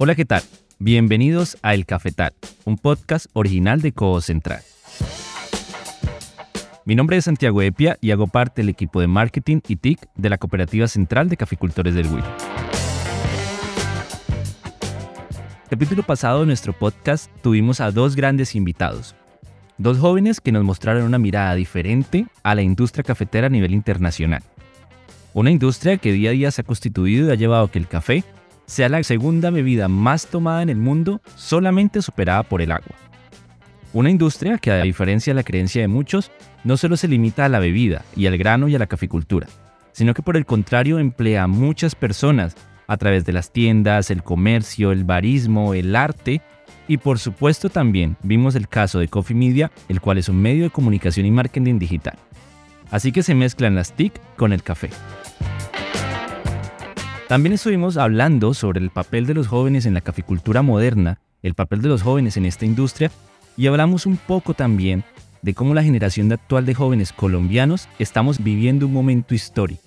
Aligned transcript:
Hola, 0.00 0.14
¿qué 0.14 0.24
tal? 0.24 0.44
Bienvenidos 0.78 1.58
a 1.60 1.74
El 1.74 1.84
Cafetal, 1.84 2.32
un 2.64 2.78
podcast 2.78 3.26
original 3.32 3.80
de 3.80 3.90
Codo 3.90 4.20
Central. 4.20 4.60
Mi 6.84 6.94
nombre 6.94 7.16
es 7.16 7.24
Santiago 7.24 7.60
Epia 7.62 7.98
y 8.00 8.12
hago 8.12 8.28
parte 8.28 8.62
del 8.62 8.68
equipo 8.68 9.00
de 9.00 9.08
marketing 9.08 9.58
y 9.66 9.74
TIC 9.74 10.08
de 10.14 10.30
la 10.30 10.38
Cooperativa 10.38 10.86
Central 10.86 11.28
de 11.28 11.36
Caficultores 11.36 11.96
del 11.96 12.06
Huila. 12.06 12.36
Capítulo 15.68 16.04
pasado 16.04 16.40
de 16.40 16.46
nuestro 16.46 16.72
podcast 16.74 17.28
tuvimos 17.42 17.80
a 17.80 17.90
dos 17.90 18.14
grandes 18.14 18.54
invitados, 18.54 19.16
dos 19.78 19.98
jóvenes 19.98 20.40
que 20.40 20.52
nos 20.52 20.62
mostraron 20.62 21.02
una 21.02 21.18
mirada 21.18 21.56
diferente 21.56 22.26
a 22.44 22.54
la 22.54 22.62
industria 22.62 23.02
cafetera 23.02 23.48
a 23.48 23.50
nivel 23.50 23.74
internacional. 23.74 24.44
Una 25.34 25.50
industria 25.50 25.96
que 25.96 26.12
día 26.12 26.30
a 26.30 26.34
día 26.34 26.52
se 26.52 26.60
ha 26.60 26.64
constituido 26.64 27.26
y 27.26 27.32
ha 27.32 27.34
llevado 27.34 27.64
a 27.64 27.70
que 27.72 27.80
el 27.80 27.88
café 27.88 28.22
sea 28.68 28.90
la 28.90 29.02
segunda 29.02 29.50
bebida 29.50 29.88
más 29.88 30.26
tomada 30.26 30.62
en 30.62 30.68
el 30.68 30.76
mundo, 30.76 31.22
solamente 31.34 32.02
superada 32.02 32.42
por 32.42 32.60
el 32.60 32.70
agua. 32.70 32.94
Una 33.94 34.10
industria 34.10 34.58
que, 34.58 34.70
a 34.70 34.82
diferencia 34.82 35.32
de 35.32 35.36
la 35.36 35.42
creencia 35.42 35.80
de 35.80 35.88
muchos, 35.88 36.30
no 36.64 36.76
solo 36.76 36.98
se 36.98 37.08
limita 37.08 37.46
a 37.46 37.48
la 37.48 37.60
bebida 37.60 38.04
y 38.14 38.26
al 38.26 38.36
grano 38.36 38.68
y 38.68 38.74
a 38.74 38.78
la 38.78 38.86
caficultura, 38.86 39.48
sino 39.92 40.12
que 40.12 40.22
por 40.22 40.36
el 40.36 40.44
contrario 40.44 40.98
emplea 40.98 41.44
a 41.44 41.48
muchas 41.48 41.94
personas 41.94 42.54
a 42.86 42.98
través 42.98 43.24
de 43.24 43.32
las 43.32 43.52
tiendas, 43.52 44.10
el 44.10 44.22
comercio, 44.22 44.92
el 44.92 45.04
barismo, 45.04 45.72
el 45.72 45.96
arte 45.96 46.42
y 46.86 46.98
por 46.98 47.18
supuesto 47.18 47.70
también 47.70 48.16
vimos 48.22 48.54
el 48.54 48.68
caso 48.68 48.98
de 48.98 49.08
Coffee 49.08 49.36
Media, 49.36 49.70
el 49.88 50.02
cual 50.02 50.18
es 50.18 50.28
un 50.28 50.40
medio 50.40 50.64
de 50.64 50.70
comunicación 50.70 51.24
y 51.24 51.30
marketing 51.30 51.78
digital. 51.78 52.18
Así 52.90 53.12
que 53.12 53.22
se 53.22 53.34
mezclan 53.34 53.74
las 53.74 53.92
TIC 53.92 54.12
con 54.36 54.52
el 54.52 54.62
café. 54.62 54.90
También 57.28 57.52
estuvimos 57.52 57.98
hablando 57.98 58.54
sobre 58.54 58.80
el 58.80 58.88
papel 58.88 59.26
de 59.26 59.34
los 59.34 59.48
jóvenes 59.48 59.84
en 59.84 59.92
la 59.92 60.00
caficultura 60.00 60.62
moderna, 60.62 61.20
el 61.42 61.52
papel 61.52 61.82
de 61.82 61.90
los 61.90 62.02
jóvenes 62.02 62.38
en 62.38 62.46
esta 62.46 62.64
industria, 62.64 63.10
y 63.54 63.66
hablamos 63.66 64.06
un 64.06 64.16
poco 64.16 64.54
también 64.54 65.04
de 65.42 65.52
cómo 65.52 65.74
la 65.74 65.82
generación 65.82 66.32
actual 66.32 66.64
de 66.64 66.72
jóvenes 66.72 67.12
colombianos 67.12 67.86
estamos 67.98 68.42
viviendo 68.42 68.86
un 68.86 68.94
momento 68.94 69.34
histórico. 69.34 69.82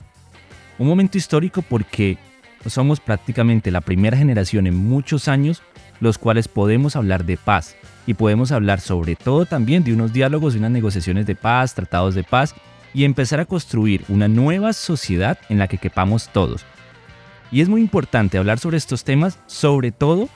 Un 0.78 0.88
momento 0.88 1.18
histórico 1.18 1.64
porque 1.64 2.20
somos 2.68 3.00
prácticamente 3.00 3.72
la 3.72 3.82
primera 3.82 4.18
generación 4.18 4.68
en 4.68 4.76
muchos 4.76 5.28
años 5.28 5.64
los 6.00 6.20
cuales 6.20 6.48
podemos 6.48 6.96
hablar 6.96 7.26
de 7.26 7.38
paz 7.38 7.76
y 8.06 8.14
podemos 8.14 8.52
hablar 8.52 8.82
sobre 8.82 9.16
todo 9.16 9.48
también 9.48 9.84
de 9.84 9.96
unos 9.96 10.14
diálogos 10.14 10.54
y 10.54 10.60
unas 10.60 10.72
negociaciones 10.72 11.26
de 11.26 11.34
paz, 11.34 11.74
tratados 11.74 12.14
de 12.14 12.24
paz 12.24 12.54
y 12.94 13.04
empezar 13.04 13.40
a 13.40 13.46
construir 13.46 14.04
una 14.10 14.28
nueva 14.28 14.74
sociedad 14.74 15.40
en 15.50 15.58
la 15.58 15.68
que 15.68 15.80
quepamos 15.80 16.30
todos 16.30 16.68
y 17.52 17.62
es 17.62 17.70
muy 17.70 17.82
importante 17.82 18.38
hablar 18.38 18.60
sobre 18.60 18.78
estos 18.78 19.04
temas, 19.04 19.40
sobre 19.46 19.92
todo 19.92 20.30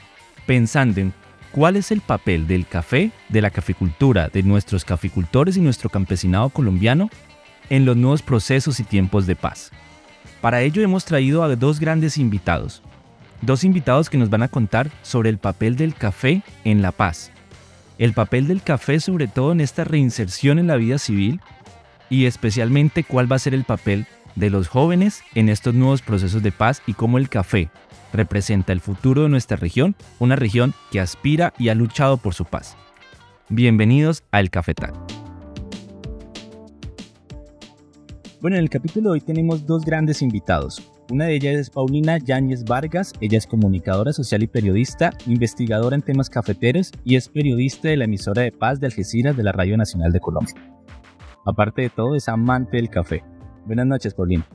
pensando 0.45 0.99
en 1.02 1.13
cuál 1.52 1.77
es 1.77 1.91
el 1.91 2.02
papel 2.02 2.47
del 2.47 2.67
café, 2.67 3.11
de 3.30 3.41
la 3.41 3.49
caficultura, 3.49 4.27
de 4.27 4.44
nuestros 4.44 4.83
caficultores 4.83 5.55
y 5.57 5.61
nuestro 5.61 5.89
campesinado 5.89 6.49
colombiano 6.49 7.09
en 7.69 7.85
los 7.85 7.95
nuevos 7.95 8.22
procesos 8.22 8.80
y 8.80 8.83
tiempos 8.83 9.25
de 9.25 9.35
paz. 9.35 9.72
Para 10.41 10.61
ello 10.61 10.83
hemos 10.83 11.05
traído 11.05 11.44
a 11.44 11.55
dos 11.55 11.80
grandes 11.80 12.17
invitados, 12.17 12.83
dos 13.41 13.63
invitados 13.63 14.09
que 14.09 14.17
nos 14.17 14.29
van 14.29 14.44
a 14.44 14.50
contar 14.50 14.91
sobre 15.02 15.29
el 15.29 15.38
papel 15.38 15.77
del 15.77 15.95
café 15.95 16.44
en 16.66 16.81
la 16.81 16.91
paz, 16.91 17.31
el 17.97 18.13
papel 18.13 18.47
del 18.47 18.61
café 18.61 19.00
sobre 19.00 19.27
todo 19.27 19.53
en 19.53 19.61
esta 19.61 19.85
reinserción 19.85 20.59
en 20.59 20.67
la 20.67 20.75
vida 20.75 21.00
civil 21.00 21.39
y 22.09 22.25
especialmente 22.25 23.03
cuál 23.03 23.31
va 23.31 23.38
a 23.38 23.39
ser 23.39 23.53
el 23.53 23.63
papel 23.63 24.05
de 24.36 24.50
los 24.50 24.67
jóvenes 24.67 25.23
en 25.33 25.50
estos 25.50 25.73
nuevos 25.73 26.02
procesos 26.02 26.44
de 26.44 26.52
paz 26.52 26.81
y 26.86 26.94
cómo 26.94 27.17
el 27.17 27.30
café 27.30 27.69
representa 28.14 28.73
el 28.73 28.81
futuro 28.81 29.23
de 29.23 29.30
nuestra 29.30 29.58
región, 29.58 29.95
una 30.19 30.36
región 30.36 30.73
que 30.91 31.00
aspira 31.00 31.53
y 31.58 31.69
ha 31.69 31.75
luchado 31.75 32.17
por 32.17 32.33
su 32.33 32.45
paz. 32.45 32.75
Bienvenidos 33.50 34.23
a 34.31 34.39
El 34.39 34.50
Cafetal. 34.50 34.94
Bueno, 38.41 38.57
en 38.57 38.63
el 38.63 38.69
capítulo 38.69 39.09
de 39.09 39.13
hoy 39.13 39.22
tenemos 39.22 39.66
dos 39.66 39.84
grandes 39.84 40.22
invitados. 40.22 40.91
Una 41.12 41.25
de 41.25 41.35
ellas 41.35 41.56
es 41.56 41.69
Paulina 41.69 42.18
Yáñez 42.18 42.63
Vargas, 42.63 43.13
ella 43.22 43.38
es 43.38 43.45
comunicadora 43.45 44.12
social 44.12 44.41
y 44.44 44.47
periodista, 44.47 45.12
investigadora 45.28 45.95
en 45.95 46.01
temas 46.01 46.29
cafeteros 46.29 46.91
y 47.03 47.16
es 47.16 47.29
periodista 47.29 47.90
de 47.90 47.97
la 47.97 48.06
emisora 48.06 48.41
de 48.41 48.51
paz 48.51 48.79
de 48.79 48.88
Algeciras 48.88 49.38
de 49.38 49.44
la 49.44 49.51
Radio 49.51 49.78
Nacional 49.78 50.12
de 50.12 50.19
Colombia. 50.19 50.56
Aparte 51.45 51.84
de 51.84 51.90
todo, 51.90 52.16
es 52.16 52.28
amante 52.28 52.78
del 52.78 52.90
café. 52.90 53.24
Buenas 53.65 53.85
noches, 53.85 54.13
Paulina. 54.13 54.47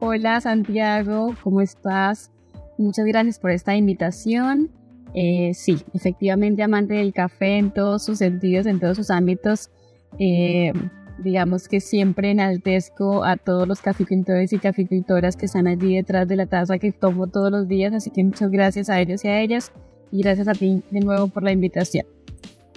Hola, 0.00 0.40
Santiago, 0.40 1.34
¿cómo 1.42 1.60
estás? 1.60 2.30
Muchas 2.76 3.06
gracias 3.06 3.38
por 3.38 3.50
esta 3.50 3.74
invitación. 3.74 4.70
Eh, 5.14 5.52
sí, 5.54 5.78
efectivamente, 5.94 6.62
amante 6.62 6.94
del 6.94 7.12
café 7.12 7.58
en 7.58 7.72
todos 7.72 8.04
sus 8.04 8.18
sentidos, 8.18 8.66
en 8.66 8.78
todos 8.78 8.96
sus 8.96 9.10
ámbitos. 9.10 9.70
Eh, 10.18 10.72
digamos 11.18 11.68
que 11.68 11.80
siempre 11.80 12.30
enaltezco 12.30 13.24
a 13.24 13.36
todos 13.36 13.66
los 13.66 13.80
caficultores 13.80 14.52
y 14.52 14.58
caficultoras 14.58 15.36
que 15.36 15.46
están 15.46 15.66
allí 15.66 15.96
detrás 15.96 16.28
de 16.28 16.36
la 16.36 16.46
taza 16.46 16.78
que 16.78 16.92
tomo 16.92 17.26
todos 17.26 17.50
los 17.50 17.66
días, 17.66 17.92
así 17.92 18.10
que 18.10 18.22
muchas 18.22 18.50
gracias 18.50 18.88
a 18.88 19.00
ellos 19.00 19.24
y 19.24 19.28
a 19.28 19.40
ellas 19.40 19.72
y 20.12 20.22
gracias 20.22 20.48
a 20.48 20.52
ti 20.52 20.82
de 20.90 21.00
nuevo 21.00 21.28
por 21.28 21.42
la 21.42 21.52
invitación. 21.52 22.06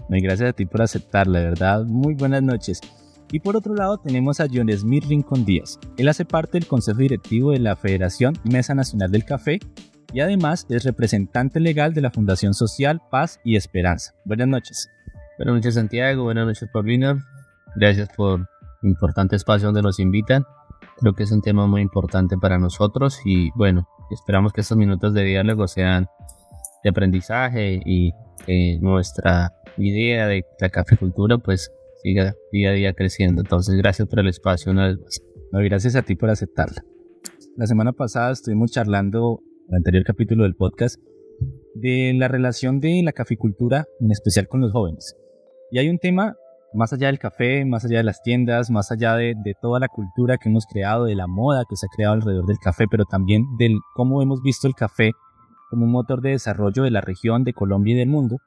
Y 0.09 0.22
gracias 0.22 0.50
a 0.50 0.53
ti 0.53 0.66
por 0.66 0.81
aceptarla, 0.81 1.40
de 1.40 1.46
verdad. 1.46 1.85
Muy 1.85 2.16
buenas 2.16 2.44
noches. 2.44 2.81
Y 3.31 3.40
por 3.40 3.56
otro 3.56 3.74
lado 3.74 3.97
tenemos 3.97 4.42
a 4.42 4.47
John 4.52 4.69
Smith 4.72 5.06
Rincón 5.08 5.46
Díaz. 5.46 5.80
Él 5.97 6.09
hace 6.09 6.25
parte 6.25 6.59
del 6.59 6.68
Consejo 6.68 7.00
Directivo 7.00 7.52
de 7.52 7.59
la 7.59 7.78
Federación 7.78 8.34
Mesa 8.44 8.75
Nacional 8.75 9.09
del 9.09 9.24
Café 9.24 9.59
y 10.14 10.19
además 10.19 10.66
es 10.69 10.84
representante 10.84 11.62
legal 11.62 11.94
de 11.94 12.02
la 12.02 12.12
Fundación 12.12 12.53
Social 12.53 13.02
Paz 13.09 13.40
y 13.46 13.56
Esperanza. 13.56 14.14
Buenas 14.25 14.50
noches. 14.50 14.90
Buenas 15.38 15.56
noches 15.56 15.75
Santiago, 15.75 16.24
buenas 16.24 16.46
noches 16.46 16.70
Paulina. 16.74 17.25
Gracias 17.78 18.09
por 18.18 18.47
importante 18.84 19.38
espacio 19.38 19.68
donde 19.68 19.81
nos 19.81 20.00
invitan. 20.00 20.46
Creo 21.00 21.14
que 21.14 21.24
es 21.24 21.31
un 21.31 21.41
tema 21.41 21.68
muy 21.68 21.81
importante 21.81 22.38
para 22.38 22.59
nosotros 22.59 23.22
y 23.24 23.50
bueno, 23.56 23.88
esperamos 24.12 24.52
que 24.52 24.62
estos 24.62 24.78
minutos 24.78 25.14
de 25.14 25.24
diálogo 25.24 25.68
sean 25.68 26.08
de 26.84 26.90
aprendizaje 26.90 27.80
y 27.86 28.12
que 28.46 28.78
nuestra 28.81 29.53
idea 29.78 30.28
de 30.28 30.46
la 30.59 30.70
caficultura 30.70 31.38
pues 31.38 31.72
siga 32.02 32.36
día 32.52 32.70
a 32.70 32.74
día 32.74 32.94
creciendo. 32.94 33.42
Entonces, 33.42 33.76
gracias 33.76 34.08
por 34.08 34.20
el 34.20 34.28
espacio 34.28 34.72
una 34.72 34.88
vez 34.88 35.00
más. 35.00 35.22
No, 35.52 35.60
gracias 35.60 35.96
a 35.96 36.02
ti 36.02 36.16
por 36.16 36.30
aceptarla. 36.30 36.84
La 37.58 37.68
semana 37.68 37.94
pasada 37.94 38.32
estuvimos 38.32 38.72
charlando, 38.72 39.42
en 39.68 39.74
el 39.74 39.78
anterior 39.78 40.04
capítulo 40.06 40.44
del 40.44 40.56
podcast, 40.56 41.00
de 41.76 42.14
la 42.16 42.28
relación 42.28 42.80
de 42.80 43.02
la 43.04 43.12
caficultura, 43.12 43.86
en 44.00 44.12
especial 44.12 44.48
con 44.48 44.62
los 44.62 44.72
jóvenes. 44.72 45.16
Y 45.72 45.80
hay 45.80 45.90
un 45.90 46.00
tema 46.00 46.36
más 46.74 46.94
allá 46.94 47.08
del 47.08 47.20
café, 47.20 47.66
más 47.66 47.84
allá 47.84 47.98
de 47.98 48.04
las 48.04 48.22
tiendas, 48.22 48.70
más 48.70 48.92
allá 48.92 49.16
de, 49.16 49.34
de, 49.44 49.54
toda 49.62 49.80
la 49.80 49.90
cultura 49.90 50.38
que 50.38 50.48
hemos 50.48 50.66
creado, 50.66 51.06
de 51.06 51.16
la 51.16 51.28
moda 51.28 51.66
que 51.70 51.76
se 51.76 51.86
ha 51.86 51.94
creado 51.94 52.14
alrededor 52.14 52.46
del 52.46 52.60
café, 52.60 52.86
pero 52.90 53.04
también 53.06 53.44
del 53.58 53.78
cómo 53.94 54.22
hemos 54.22 54.42
visto 54.42 54.68
el 54.68 54.74
café 54.74 55.12
como 55.70 55.86
un 55.86 55.92
motor 55.92 56.22
de 56.22 56.32
desarrollo 56.32 56.84
de 56.84 56.92
la 56.92 57.02
región, 57.02 57.44
de 57.44 57.54
Colombia 57.54 57.94
y 57.94 57.98
del 57.98 58.10
mundo, 58.10 58.38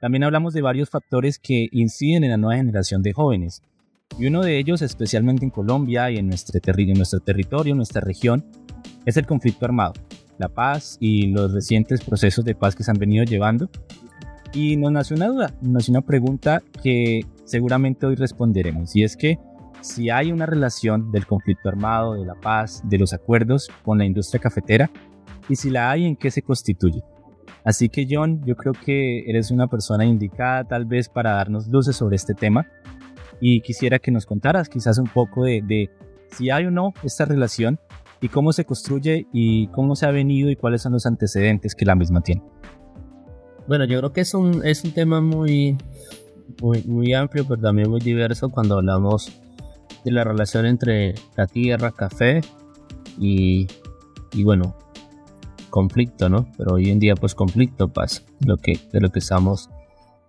también 0.00 0.24
hablamos 0.24 0.54
de 0.54 0.62
varios 0.62 0.90
factores 0.90 1.38
que 1.38 1.68
inciden 1.72 2.24
en 2.24 2.30
la 2.30 2.36
nueva 2.36 2.56
generación 2.56 3.02
de 3.02 3.12
jóvenes. 3.12 3.62
Y 4.18 4.26
uno 4.26 4.42
de 4.42 4.58
ellos, 4.58 4.80
especialmente 4.82 5.44
en 5.44 5.50
Colombia 5.50 6.10
y 6.10 6.16
en 6.16 6.28
nuestro, 6.28 6.60
territorio, 6.60 7.72
en 7.72 7.76
nuestra 7.76 8.00
región, 8.00 8.44
es 9.04 9.16
el 9.16 9.26
conflicto 9.26 9.64
armado, 9.64 9.94
la 10.38 10.48
paz 10.48 10.96
y 11.00 11.28
los 11.28 11.52
recientes 11.52 12.02
procesos 12.02 12.44
de 12.44 12.54
paz 12.54 12.74
que 12.74 12.84
se 12.84 12.90
han 12.90 12.98
venido 12.98 13.24
llevando. 13.24 13.68
Y 14.52 14.76
nos 14.76 14.92
nació 14.92 15.16
una 15.16 15.28
duda, 15.28 15.54
nos 15.60 15.72
nació 15.72 15.92
una 15.92 16.00
pregunta 16.02 16.62
que 16.82 17.20
seguramente 17.44 18.06
hoy 18.06 18.14
responderemos. 18.14 18.96
Y 18.96 19.02
es 19.02 19.16
que 19.16 19.38
si 19.80 20.10
hay 20.10 20.32
una 20.32 20.46
relación 20.46 21.12
del 21.12 21.26
conflicto 21.26 21.68
armado, 21.68 22.14
de 22.14 22.24
la 22.24 22.34
paz, 22.34 22.82
de 22.84 22.98
los 22.98 23.12
acuerdos 23.12 23.68
con 23.84 23.98
la 23.98 24.04
industria 24.04 24.40
cafetera, 24.40 24.90
y 25.48 25.56
si 25.56 25.70
la 25.70 25.90
hay, 25.90 26.06
¿en 26.06 26.16
qué 26.16 26.30
se 26.30 26.42
constituye? 26.42 27.02
Así 27.68 27.90
que 27.90 28.06
John, 28.10 28.40
yo 28.46 28.56
creo 28.56 28.72
que 28.72 29.28
eres 29.28 29.50
una 29.50 29.66
persona 29.66 30.06
indicada 30.06 30.64
tal 30.64 30.86
vez 30.86 31.10
para 31.10 31.32
darnos 31.32 31.68
luces 31.68 31.96
sobre 31.96 32.16
este 32.16 32.32
tema 32.32 32.66
y 33.42 33.60
quisiera 33.60 33.98
que 33.98 34.10
nos 34.10 34.24
contaras 34.24 34.70
quizás 34.70 34.96
un 34.96 35.06
poco 35.06 35.44
de, 35.44 35.90
si 36.30 36.48
hay 36.48 36.64
o 36.64 36.70
no 36.70 36.94
esta 37.02 37.26
relación 37.26 37.78
y 38.22 38.30
cómo 38.30 38.54
se 38.54 38.64
construye 38.64 39.26
y 39.34 39.66
cómo 39.66 39.96
se 39.96 40.06
ha 40.06 40.10
venido 40.10 40.48
y 40.48 40.56
cuáles 40.56 40.80
son 40.80 40.94
los 40.94 41.04
antecedentes 41.04 41.74
que 41.74 41.84
la 41.84 41.94
misma 41.94 42.22
tiene. 42.22 42.42
Bueno, 43.66 43.84
yo 43.84 43.98
creo 43.98 44.14
que 44.14 44.22
es 44.22 44.32
un, 44.32 44.64
es 44.64 44.82
un 44.84 44.92
tema 44.92 45.20
muy, 45.20 45.76
muy, 46.62 46.82
muy 46.84 47.12
amplio, 47.12 47.46
pero 47.46 47.60
también 47.60 47.90
muy 47.90 48.00
diverso 48.00 48.48
cuando 48.48 48.78
hablamos 48.78 49.30
de 50.06 50.10
la 50.10 50.24
relación 50.24 50.64
entre 50.64 51.16
la 51.36 51.46
tierra, 51.46 51.90
café 51.90 52.40
y, 53.18 53.66
y 54.32 54.42
bueno, 54.42 54.74
conflicto, 55.68 56.28
¿no? 56.28 56.50
Pero 56.56 56.74
hoy 56.74 56.90
en 56.90 56.98
día 56.98 57.14
pues 57.14 57.34
conflicto 57.34 57.88
pasa, 57.88 58.22
lo 58.44 58.56
que, 58.56 58.78
de 58.92 59.00
lo 59.00 59.10
que 59.10 59.18
estamos 59.18 59.70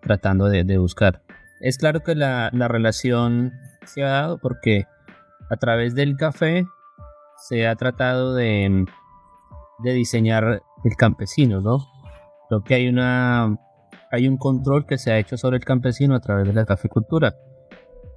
tratando 0.01 0.45
de, 0.45 0.77
buscar. 0.77 1.21
Es 1.61 1.77
claro 1.77 2.01
que 2.01 2.15
la, 2.15 2.49
relación 2.51 3.53
se 3.85 4.03
ha 4.03 4.09
dado 4.09 4.37
porque 4.37 4.85
a 5.49 5.57
través 5.57 5.95
del 5.95 6.15
café 6.15 6.65
se 7.47 7.67
ha 7.67 7.75
tratado 7.75 8.33
de, 8.33 8.85
de 9.83 9.93
diseñar 9.93 10.61
el 10.83 10.95
campesino, 10.97 11.61
¿no? 11.61 11.85
Creo 12.47 12.63
que 12.63 12.75
hay 12.75 12.87
una 12.87 13.57
hay 14.11 14.27
un 14.27 14.37
control 14.37 14.87
que 14.87 14.97
se 14.97 15.11
ha 15.11 15.19
hecho 15.19 15.37
sobre 15.37 15.57
el 15.57 15.65
campesino 15.65 16.15
a 16.15 16.19
través 16.19 16.47
de 16.47 16.53
la 16.53 16.65
caficultura 16.65 17.35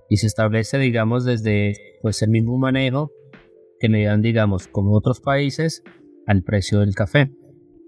y 0.09 0.17
se 0.17 0.27
establece, 0.27 0.79
digamos, 0.79 1.25
desde 1.25 1.75
pues 2.01 2.23
el 2.23 2.31
mismo 2.31 2.57
manejo 2.59 3.11
que 3.79 3.89
le 3.89 4.05
dan, 4.05 4.23
digamos, 4.23 4.69
como 4.69 4.97
otros 4.97 5.21
países 5.21 5.83
al 6.27 6.43
precio 6.43 6.81
del 6.81 6.95
café. 6.95 7.31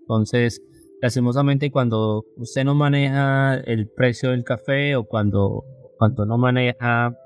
Entonces, 0.01 0.63
lastimosamente 1.01 1.71
cuando 1.71 2.25
usted 2.37 2.65
no 2.65 2.75
maneja 2.75 3.57
el 3.57 3.89
precio 3.89 4.31
del 4.31 4.45
café 4.45 4.97
o 4.97 5.05
cuando, 5.05 5.65
cuando 5.99 6.27
no 6.27 6.39
maneja 6.39 7.17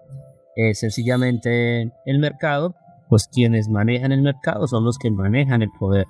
eh, 0.56 0.75
sencillamente 0.75 1.93
el 2.05 2.19
mercado, 2.19 2.75
pues 3.08 3.28
quienes 3.32 3.69
manejan 3.69 4.12
el 4.12 4.22
mercado 4.22 4.66
son 4.66 4.84
los 4.84 4.99
que 4.99 5.10
manejan 5.10 5.62
el 5.62 5.70
poder. 5.78 6.06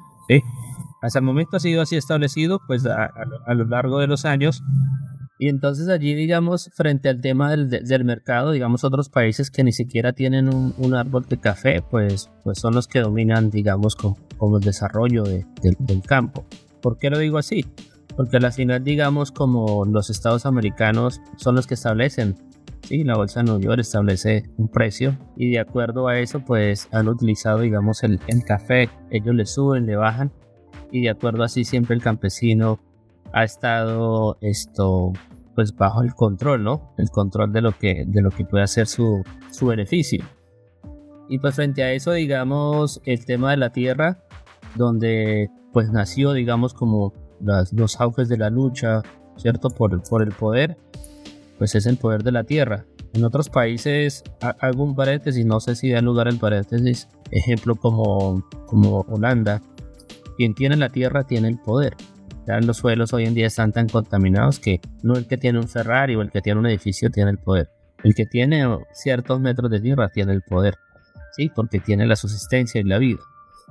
Hasta 1.00 1.20
el 1.20 1.24
momento 1.24 1.56
ha 1.56 1.60
sido 1.60 1.82
así 1.82 1.96
establecido, 1.96 2.60
pues 2.66 2.84
a, 2.86 3.10
lo 3.54 3.64
largo 3.66 3.98
de 3.98 4.06
los 4.06 4.24
años. 4.24 4.62
Y 5.38 5.48
entonces 5.48 5.88
allí, 5.88 6.14
digamos, 6.14 6.70
frente 6.74 7.08
al 7.08 7.20
tema 7.20 7.50
del, 7.50 7.70
del 7.70 8.04
mercado, 8.04 8.50
digamos, 8.50 8.82
otros 8.82 9.08
países 9.08 9.50
que 9.50 9.62
ni 9.62 9.72
siquiera 9.72 10.12
tienen 10.12 10.52
un, 10.52 10.74
un, 10.78 10.94
árbol 10.94 11.26
de 11.28 11.38
café, 11.38 11.80
pues, 11.80 12.28
pues 12.42 12.58
son 12.58 12.74
los 12.74 12.88
que 12.88 13.00
dominan, 13.00 13.50
digamos, 13.50 13.94
como, 13.94 14.18
el 14.58 14.64
desarrollo 14.64 15.22
de, 15.22 15.46
del 15.62 16.02
campo. 16.02 16.44
¿Por 16.80 16.98
qué 16.98 17.10
lo 17.10 17.18
digo 17.18 17.38
así? 17.38 17.64
Porque 18.16 18.38
al 18.38 18.52
final, 18.52 18.82
digamos, 18.82 19.30
como 19.30 19.84
los 19.84 20.10
estados 20.10 20.44
americanos 20.44 21.20
son 21.36 21.54
los 21.54 21.68
que 21.68 21.74
establecen 21.74 22.36
Sí, 22.82 23.04
la 23.04 23.16
bolsa 23.16 23.40
de 23.40 23.44
Nueva 23.44 23.60
York 23.60 23.80
establece 23.80 24.48
un 24.56 24.68
precio 24.68 25.18
y 25.36 25.50
de 25.50 25.58
acuerdo 25.58 26.08
a 26.08 26.18
eso 26.20 26.40
pues 26.40 26.88
han 26.90 27.08
utilizado 27.08 27.60
digamos 27.60 28.02
el, 28.02 28.18
el 28.28 28.44
café, 28.44 28.88
ellos 29.10 29.34
le 29.34 29.44
suben, 29.44 29.84
le 29.84 29.96
bajan 29.96 30.32
y 30.90 31.02
de 31.02 31.10
acuerdo 31.10 31.42
así 31.44 31.64
siempre 31.64 31.94
el 31.94 32.02
campesino 32.02 32.80
ha 33.32 33.44
estado 33.44 34.38
esto 34.40 35.12
pues 35.58 35.74
bajo 35.74 36.02
el 36.02 36.14
control, 36.14 36.62
¿no? 36.62 36.94
El 36.98 37.10
control 37.10 37.52
de 37.52 37.60
lo 37.60 37.72
que, 37.76 38.04
de 38.06 38.22
lo 38.22 38.30
que 38.30 38.44
puede 38.44 38.62
hacer 38.62 38.86
su, 38.86 39.24
su 39.50 39.66
beneficio. 39.66 40.24
Y 41.28 41.40
pues 41.40 41.56
frente 41.56 41.82
a 41.82 41.92
eso, 41.92 42.12
digamos, 42.12 43.02
el 43.04 43.24
tema 43.24 43.50
de 43.50 43.56
la 43.56 43.70
tierra, 43.70 44.22
donde 44.76 45.50
pues 45.72 45.90
nació, 45.90 46.32
digamos, 46.32 46.74
como 46.74 47.12
los 47.72 48.00
auges 48.00 48.28
de 48.28 48.36
la 48.36 48.50
lucha, 48.50 49.02
¿cierto? 49.36 49.68
Por, 49.70 50.00
por 50.08 50.22
el 50.22 50.30
poder, 50.30 50.78
pues 51.58 51.74
es 51.74 51.86
el 51.86 51.96
poder 51.96 52.22
de 52.22 52.30
la 52.30 52.44
tierra. 52.44 52.86
En 53.12 53.24
otros 53.24 53.48
países, 53.48 54.22
hago 54.60 54.84
un 54.84 54.94
paréntesis, 54.94 55.44
no 55.44 55.58
sé 55.58 55.74
si 55.74 55.90
da 55.90 56.00
lugar 56.02 56.28
el 56.28 56.38
paréntesis, 56.38 57.08
ejemplo 57.32 57.74
como, 57.74 58.48
como 58.66 59.00
Holanda, 59.08 59.60
quien 60.36 60.54
tiene 60.54 60.76
la 60.76 60.90
tierra 60.90 61.24
tiene 61.24 61.48
el 61.48 61.58
poder. 61.58 61.96
Ya 62.48 62.60
los 62.60 62.78
suelos 62.78 63.12
hoy 63.12 63.26
en 63.26 63.34
día 63.34 63.46
están 63.46 63.72
tan 63.72 63.88
contaminados 63.88 64.58
que 64.58 64.80
no 65.02 65.14
el 65.14 65.26
que 65.26 65.36
tiene 65.36 65.58
un 65.58 65.68
Ferrari 65.68 66.16
o 66.16 66.22
el 66.22 66.30
que 66.30 66.40
tiene 66.40 66.58
un 66.58 66.66
edificio 66.66 67.10
tiene 67.10 67.30
el 67.30 67.38
poder. 67.38 67.70
El 68.02 68.14
que 68.14 68.26
tiene 68.26 68.64
ciertos 68.92 69.38
metros 69.40 69.70
de 69.70 69.80
tierra 69.80 70.08
tiene 70.08 70.32
el 70.32 70.42
poder, 70.42 70.76
¿sí? 71.36 71.50
Porque 71.54 71.78
tiene 71.78 72.06
la 72.06 72.16
subsistencia 72.16 72.80
y 72.80 72.84
la 72.84 72.98
vida. 72.98 73.20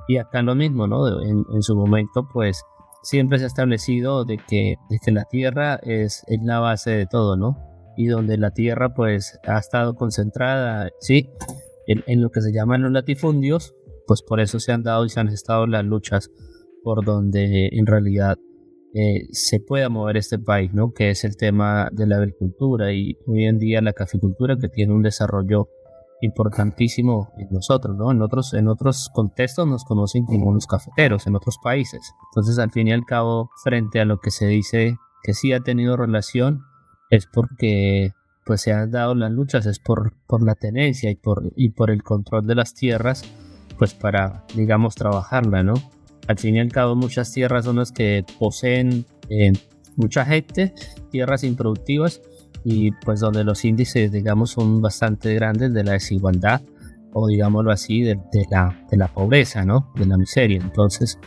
Y 0.08 0.18
acá 0.18 0.42
lo 0.44 0.54
mismo, 0.54 0.88
¿no? 0.88 1.22
En, 1.22 1.44
en 1.52 1.64
su 1.64 1.76
momento, 1.76 2.30
pues, 2.32 2.64
siempre 3.02 3.40
se 3.40 3.46
ha 3.46 3.48
establecido 3.48 4.26
de 4.26 4.38
que, 4.38 4.76
de 4.90 5.00
que 5.04 5.12
la 5.12 5.26
tierra 5.26 5.80
es, 5.84 6.24
es 6.28 6.40
la 6.44 6.60
base 6.60 6.92
de 6.92 7.08
todo, 7.08 7.36
¿no? 7.36 7.68
y 7.98 8.06
donde 8.06 8.38
la 8.38 8.52
tierra 8.52 8.94
pues 8.94 9.40
ha 9.46 9.58
estado 9.58 9.96
concentrada, 9.96 10.92
sí, 11.00 11.32
en, 11.88 12.22
lo 12.22 12.30
que 12.30 12.42
se 12.42 12.54
llaman 12.54 12.84
los 12.84 12.92
latifundios, 12.92 13.74
pues 14.06 14.22
por 14.22 14.40
eso 14.40 14.60
se 14.60 14.72
han 14.72 14.84
dado 14.84 15.04
y 15.06 15.10
se 15.10 15.20
han 15.20 15.30
estado 15.30 15.66
las 15.66 15.84
luchas 15.84 16.30
por 16.84 17.04
donde 17.04 17.70
en 17.72 17.86
realidad 17.88 18.38
eh, 19.00 19.28
se 19.32 19.60
pueda 19.60 19.90
mover 19.90 20.18
este 20.18 20.40
país, 20.40 20.74
¿no? 20.74 20.92
Que 20.92 21.12
es 21.12 21.24
el 21.24 21.38
tema 21.38 21.88
de 21.92 22.08
la 22.08 22.16
agricultura 22.16 22.92
y 22.94 23.16
hoy 23.28 23.46
en 23.46 23.60
día 23.60 23.80
la 23.80 23.94
caficultura 23.94 24.58
que 24.58 24.70
tiene 24.70 24.92
un 24.92 25.04
desarrollo 25.04 25.70
importantísimo 26.22 27.32
en 27.38 27.48
nosotros, 27.52 27.96
¿no? 27.96 28.12
En 28.12 28.24
otros, 28.24 28.56
en 28.56 28.68
otros 28.68 29.12
contextos 29.14 29.68
nos 29.68 29.84
conocen 29.84 30.26
como 30.26 30.52
los 30.52 30.66
cafeteros 30.66 31.28
en 31.28 31.36
otros 31.36 31.60
países. 31.62 32.12
Entonces, 32.32 32.58
al 32.58 32.72
fin 32.72 32.88
y 32.88 32.92
al 32.92 33.06
cabo, 33.06 33.52
frente 33.64 34.00
a 34.00 34.06
lo 34.06 34.20
que 34.20 34.32
se 34.32 34.48
dice 34.48 34.98
que 35.22 35.36
sí 35.36 35.54
ha 35.54 35.60
tenido 35.60 35.96
relación, 35.96 36.64
es 37.12 37.28
porque 37.28 38.14
pues 38.46 38.62
se 38.62 38.74
han 38.74 38.90
dado 38.90 39.14
las 39.14 39.32
luchas, 39.32 39.68
es 39.68 39.78
por, 39.78 40.14
por 40.26 40.42
la 40.42 40.56
tenencia 40.56 41.12
y 41.12 41.16
por, 41.16 41.52
y 41.56 41.70
por 41.70 41.92
el 41.92 42.02
control 42.02 42.48
de 42.48 42.56
las 42.56 42.74
tierras, 42.74 43.24
pues 43.78 43.94
para, 43.94 44.44
digamos, 44.56 44.96
trabajarla, 44.96 45.62
¿no? 45.62 45.76
Al 46.28 46.38
fin 46.38 46.56
y 46.56 46.60
al 46.60 46.72
cabo, 46.72 46.96
muchas 46.96 47.32
tierras 47.32 47.66
son 47.66 47.78
las 47.78 47.92
que 47.92 48.26
poseen 48.40 49.06
eh, 49.30 49.54
mucha 49.96 50.26
gente, 50.26 50.74
tierras 51.10 51.44
improductivas, 51.44 52.22
y 52.64 52.92
pues 53.06 53.20
donde 53.20 53.44
los 53.44 53.64
índices, 53.64 54.12
digamos, 54.12 54.52
son 54.52 54.82
bastante 54.82 55.34
grandes 55.34 55.74
de 55.74 55.84
la 55.84 55.94
desigualdad, 55.94 56.62
o 57.14 57.28
digámoslo 57.28 57.72
así, 57.72 58.02
de, 58.02 58.20
la, 58.52 58.78
de 58.92 58.98
la 58.98 59.08
pobreza, 59.08 59.64
¿no? 59.64 59.92
De 59.96 60.06
la 60.06 60.18
miseria. 60.18 60.60
Entonces, 60.62 61.18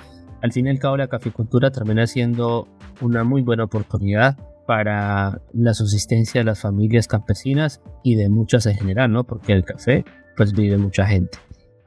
al 0.42 0.52
fin 0.52 0.66
y 0.66 0.70
al 0.70 0.78
cabo, 0.78 0.96
la 0.96 1.08
caficultura 1.08 1.70
termina 1.70 2.06
siendo 2.06 2.68
una 3.00 3.24
muy 3.24 3.42
buena 3.42 3.64
oportunidad 3.64 4.36
para 4.66 5.40
la 5.52 5.74
subsistencia 5.74 6.42
de 6.42 6.44
las 6.44 6.60
familias 6.60 7.08
campesinas 7.08 7.80
y 8.04 8.14
de 8.14 8.28
muchas 8.28 8.66
en 8.66 8.76
general, 8.76 9.10
¿no? 9.10 9.24
Porque 9.24 9.52
el 9.52 9.64
café 9.64 10.04
pues 10.36 10.52
vive 10.52 10.78
mucha 10.78 11.06
gente. 11.06 11.38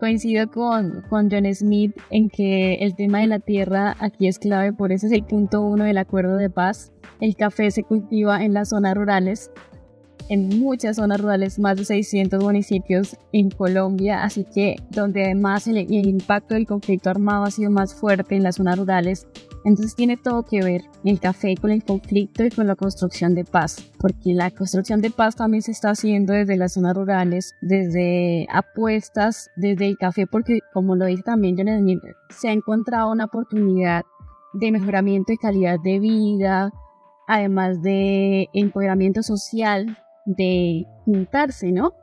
Coincido 0.03 0.51
con, 0.51 1.01
con 1.09 1.31
John 1.31 1.45
Smith 1.55 1.95
en 2.09 2.27
que 2.27 2.73
el 2.81 2.94
tema 2.94 3.21
de 3.21 3.27
la 3.27 3.39
tierra 3.39 3.95
aquí 4.00 4.27
es 4.27 4.38
clave, 4.38 4.73
por 4.73 4.91
eso 4.91 5.07
es 5.07 5.13
el 5.13 5.23
punto 5.23 5.61
uno 5.61 5.85
del 5.85 5.97
acuerdo 5.97 6.35
de 6.35 6.50
paz. 6.50 6.91
El 7.21 7.38
café 7.38 7.71
se 7.71 7.83
cultiva 7.83 8.44
en 8.44 8.53
las 8.53 8.71
zonas 8.71 8.95
rurales 8.95 9.50
en 10.29 10.59
muchas 10.59 10.97
zonas 10.97 11.21
rurales, 11.21 11.59
más 11.59 11.77
de 11.77 11.85
600 11.85 12.44
municipios 12.44 13.17
en 13.31 13.50
Colombia, 13.50 14.23
así 14.23 14.45
que 14.45 14.75
donde 14.89 15.23
además 15.23 15.67
el, 15.67 15.77
impacto 15.77 16.55
del 16.55 16.65
conflicto 16.65 17.09
armado 17.09 17.44
ha 17.44 17.51
sido 17.51 17.71
más 17.71 17.94
fuerte 17.94 18.35
en 18.35 18.44
las 18.44 18.55
zonas 18.55 18.77
rurales, 18.77 19.27
entonces 19.65 19.95
tiene 19.95 20.18
todo 20.18 20.44
que 20.44 20.62
ver 20.62 20.81
el 21.04 21.19
café 21.19 21.56
con 21.56 21.71
el 21.71 21.83
conflicto 21.83 22.44
y 22.44 22.50
con 22.50 22.68
la 22.68 22.75
construcción 22.75 23.33
de 23.33 23.45
paz, 23.45 23.92
porque 24.00 24.33
la 24.33 24.51
construcción 24.51 25.01
de 25.01 25.10
paz 25.10 25.36
también 25.36 25.62
se 25.62 25.71
está 25.71 25.92
haciendo 25.92 26.33
desde 26.33 26.57
las 26.57 26.74
zonas 26.74 26.95
rurales, 26.95 27.56
desde 27.62 28.48
apuestas, 28.51 29.50
desde 29.56 29.88
el 29.88 29.98
café, 29.98 30.27
porque 30.27 30.60
como 30.74 30.95
lo 30.95 31.06
dice 31.06 31.24
también 31.24 31.56
se 32.30 32.50
ha 32.50 32.51
encontrado 32.51 33.12
una 33.12 33.25
oportunidad 33.25 34.04
de 34.54 34.71
mejoramiento 34.71 35.32
de 35.32 35.38
calidad 35.38 35.77
de 35.84 36.00
vida, 36.00 36.72
además 37.27 37.82
de 37.82 38.50
empoderamiento 38.53 39.24
social 39.24 39.98
de 40.25 40.86
juntarse, 41.05 41.72
¿no? 41.72 41.93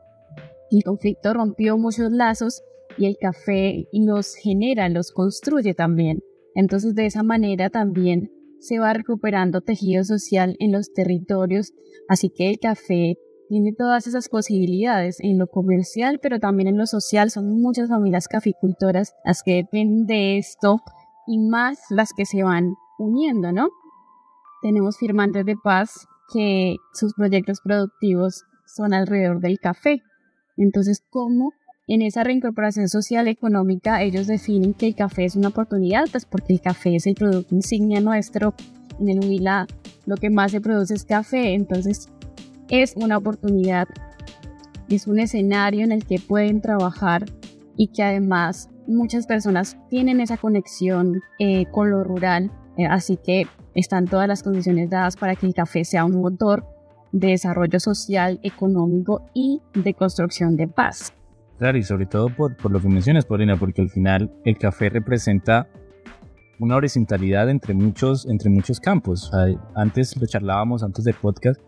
El 0.70 0.82
conflicto 0.82 1.34
rompió 1.34 1.76
muchos 1.78 2.10
lazos 2.10 2.62
y 2.96 3.06
el 3.06 3.16
café 3.20 3.86
los 3.92 4.34
genera, 4.34 4.88
los 4.88 5.12
construye 5.12 5.74
también. 5.74 6.20
Entonces 6.54 6.94
de 6.94 7.06
esa 7.06 7.22
manera 7.22 7.70
también 7.70 8.30
se 8.58 8.78
va 8.78 8.92
recuperando 8.92 9.60
tejido 9.62 10.04
social 10.04 10.56
en 10.58 10.72
los 10.72 10.92
territorios, 10.92 11.72
así 12.08 12.30
que 12.30 12.50
el 12.50 12.58
café 12.58 13.16
tiene 13.48 13.72
todas 13.72 14.06
esas 14.06 14.28
posibilidades 14.28 15.18
en 15.18 15.36
lo 15.36 15.48
comercial, 15.48 16.20
pero 16.22 16.38
también 16.38 16.68
en 16.68 16.78
lo 16.78 16.86
social. 16.86 17.30
Son 17.30 17.60
muchas 17.60 17.88
familias 17.88 18.28
caficultoras 18.28 19.12
las 19.24 19.42
que 19.42 19.56
dependen 19.56 20.06
de 20.06 20.38
esto 20.38 20.80
y 21.26 21.38
más 21.38 21.80
las 21.90 22.12
que 22.12 22.26
se 22.26 22.44
van 22.44 22.74
uniendo, 22.98 23.50
¿no? 23.50 23.70
Tenemos 24.62 24.98
firmantes 24.98 25.44
de 25.44 25.56
paz 25.56 26.06
que 26.32 26.76
sus 26.92 27.14
proyectos 27.14 27.60
productivos 27.60 28.44
son 28.66 28.94
alrededor 28.94 29.40
del 29.40 29.58
café. 29.58 30.00
Entonces, 30.56 31.02
¿cómo 31.10 31.52
en 31.90 32.02
esa 32.02 32.22
reincorporación 32.22 32.88
social 32.88 33.26
económica 33.26 34.00
ellos 34.00 34.28
definen 34.28 34.74
que 34.74 34.86
el 34.86 34.94
café 34.94 35.24
es 35.24 35.34
una 35.34 35.48
oportunidad? 35.48 36.04
Pues 36.10 36.24
porque 36.24 36.52
el 36.52 36.60
café 36.60 36.94
es 36.94 37.06
el 37.08 37.16
producto 37.16 37.52
insignia 37.52 38.00
nuestro. 38.00 38.54
En 39.00 39.08
el 39.08 39.18
Huila 39.18 39.66
lo 40.06 40.16
que 40.16 40.30
más 40.30 40.52
se 40.52 40.60
produce 40.60 40.94
es 40.94 41.04
café, 41.04 41.54
entonces 41.54 42.08
es 42.68 42.94
una 42.94 43.16
oportunidad, 43.16 43.88
es 44.88 45.08
un 45.08 45.18
escenario 45.18 45.82
en 45.82 45.90
el 45.90 46.06
que 46.06 46.20
pueden 46.20 46.60
trabajar 46.60 47.24
y 47.76 47.88
que 47.88 48.04
además 48.04 48.70
muchas 48.86 49.26
personas 49.26 49.76
tienen 49.88 50.20
esa 50.20 50.36
conexión 50.36 51.20
eh, 51.40 51.66
con 51.72 51.90
lo 51.90 52.04
rural, 52.04 52.52
eh, 52.76 52.86
así 52.86 53.16
que 53.16 53.46
están 53.74 54.06
todas 54.06 54.28
las 54.28 54.44
condiciones 54.44 54.90
dadas 54.90 55.16
para 55.16 55.34
que 55.34 55.46
el 55.46 55.54
café 55.54 55.84
sea 55.84 56.04
un 56.04 56.20
motor 56.20 56.64
de 57.10 57.28
desarrollo 57.28 57.80
social, 57.80 58.38
económico 58.44 59.26
y 59.34 59.60
de 59.74 59.94
construcción 59.94 60.56
de 60.56 60.68
paz. 60.68 61.14
Claro, 61.60 61.76
y 61.76 61.82
sobre 61.82 62.06
todo 62.06 62.30
por, 62.30 62.56
por 62.56 62.72
lo 62.72 62.80
que 62.80 62.88
mencionas, 62.88 63.26
Paulina, 63.26 63.54
porque 63.56 63.82
al 63.82 63.90
final 63.90 64.32
el 64.46 64.56
café 64.56 64.88
representa 64.88 65.68
una 66.58 66.76
horizontalidad 66.76 67.50
entre 67.50 67.74
muchos, 67.74 68.26
entre 68.26 68.48
muchos 68.48 68.80
campos. 68.80 69.30
Antes 69.74 70.16
lo 70.16 70.26
charlábamos, 70.26 70.82
antes 70.82 71.04
del 71.04 71.16
podcast, 71.16 71.60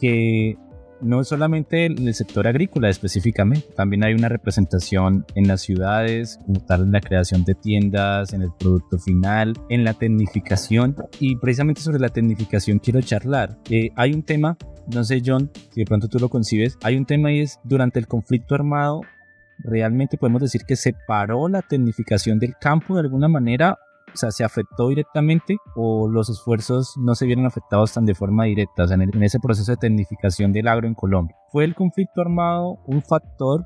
que 0.00 0.58
no 1.00 1.22
solamente 1.22 1.86
en 1.86 2.08
el 2.08 2.14
sector 2.14 2.48
agrícola 2.48 2.88
específicamente, 2.88 3.68
también 3.76 4.02
hay 4.02 4.14
una 4.14 4.28
representación 4.28 5.24
en 5.36 5.46
las 5.46 5.60
ciudades, 5.60 6.40
como 6.44 6.58
tal 6.64 6.82
en 6.82 6.90
la 6.90 7.00
creación 7.00 7.44
de 7.44 7.54
tiendas, 7.54 8.32
en 8.32 8.42
el 8.42 8.50
producto 8.58 8.98
final, 8.98 9.54
en 9.68 9.84
la 9.84 9.94
tecnificación. 9.94 10.96
Y 11.20 11.36
precisamente 11.36 11.82
sobre 11.82 12.00
la 12.00 12.08
tecnificación 12.08 12.80
quiero 12.80 13.00
charlar. 13.00 13.58
Eh, 13.70 13.90
hay 13.94 14.12
un 14.12 14.24
tema, 14.24 14.58
no 14.92 15.04
sé 15.04 15.22
John, 15.24 15.52
si 15.70 15.82
de 15.82 15.86
pronto 15.86 16.08
tú 16.08 16.18
lo 16.18 16.28
concibes, 16.28 16.76
hay 16.82 16.96
un 16.96 17.06
tema 17.06 17.30
y 17.30 17.42
es 17.42 17.60
durante 17.62 18.00
el 18.00 18.08
conflicto 18.08 18.56
armado, 18.56 19.02
realmente 19.64 20.16
podemos 20.16 20.42
decir 20.42 20.62
que 20.66 20.76
se 20.76 20.94
paró 21.06 21.48
la 21.48 21.62
tecnificación 21.62 22.38
del 22.38 22.54
campo 22.60 22.94
de 22.94 23.00
alguna 23.00 23.28
manera 23.28 23.78
o 24.12 24.16
sea, 24.16 24.30
se 24.30 24.44
afectó 24.44 24.88
directamente 24.88 25.56
o 25.76 26.08
los 26.08 26.28
esfuerzos 26.30 26.94
no 26.98 27.14
se 27.14 27.26
vieron 27.26 27.46
afectados 27.46 27.92
tan 27.92 28.06
de 28.06 28.14
forma 28.14 28.44
directa, 28.44 28.84
o 28.84 28.86
sea, 28.86 28.96
en, 28.96 29.22
ese 29.22 29.38
proceso 29.38 29.72
de 29.72 29.76
tecnificación 29.76 30.52
del 30.52 30.68
agro 30.68 30.86
en 30.86 30.94
Colombia. 30.94 31.36
¿Fue 31.50 31.64
el 31.64 31.74
conflicto 31.74 32.20
armado 32.20 32.80
un 32.86 33.02
factor 33.02 33.64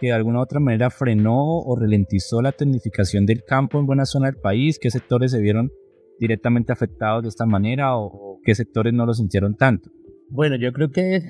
que 0.00 0.08
de 0.08 0.12
alguna 0.12 0.40
otra 0.40 0.60
manera 0.60 0.90
frenó 0.90 1.58
o 1.58 1.76
ralentizó 1.76 2.42
la 2.42 2.52
tecnificación 2.52 3.26
del 3.26 3.44
campo 3.44 3.78
en 3.78 3.86
buena 3.86 4.06
zona 4.06 4.26
del 4.26 4.40
país? 4.40 4.78
¿Qué 4.80 4.90
sectores 4.90 5.32
se 5.32 5.40
vieron 5.40 5.70
directamente 6.18 6.72
afectados 6.72 7.22
de 7.22 7.28
esta 7.28 7.46
manera 7.46 7.96
o, 7.96 8.40
qué 8.44 8.54
sectores 8.54 8.92
no 8.92 9.06
lo 9.06 9.14
sintieron 9.14 9.56
tanto? 9.56 9.90
Bueno, 10.30 10.56
yo 10.56 10.72
creo 10.72 10.90
que 10.90 11.20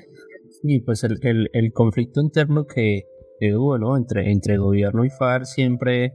sí, 0.61 0.79
pues 0.79 1.03
el, 1.03 1.71
conflicto 1.73 2.21
interno 2.21 2.65
que, 2.65 3.03
que 3.39 3.55
hubo 3.55 3.77
¿no? 3.77 3.97
entre, 3.97 4.31
entre 4.31 4.57
gobierno 4.57 5.05
y 5.05 5.09
FARC 5.09 5.45
siempre 5.45 6.13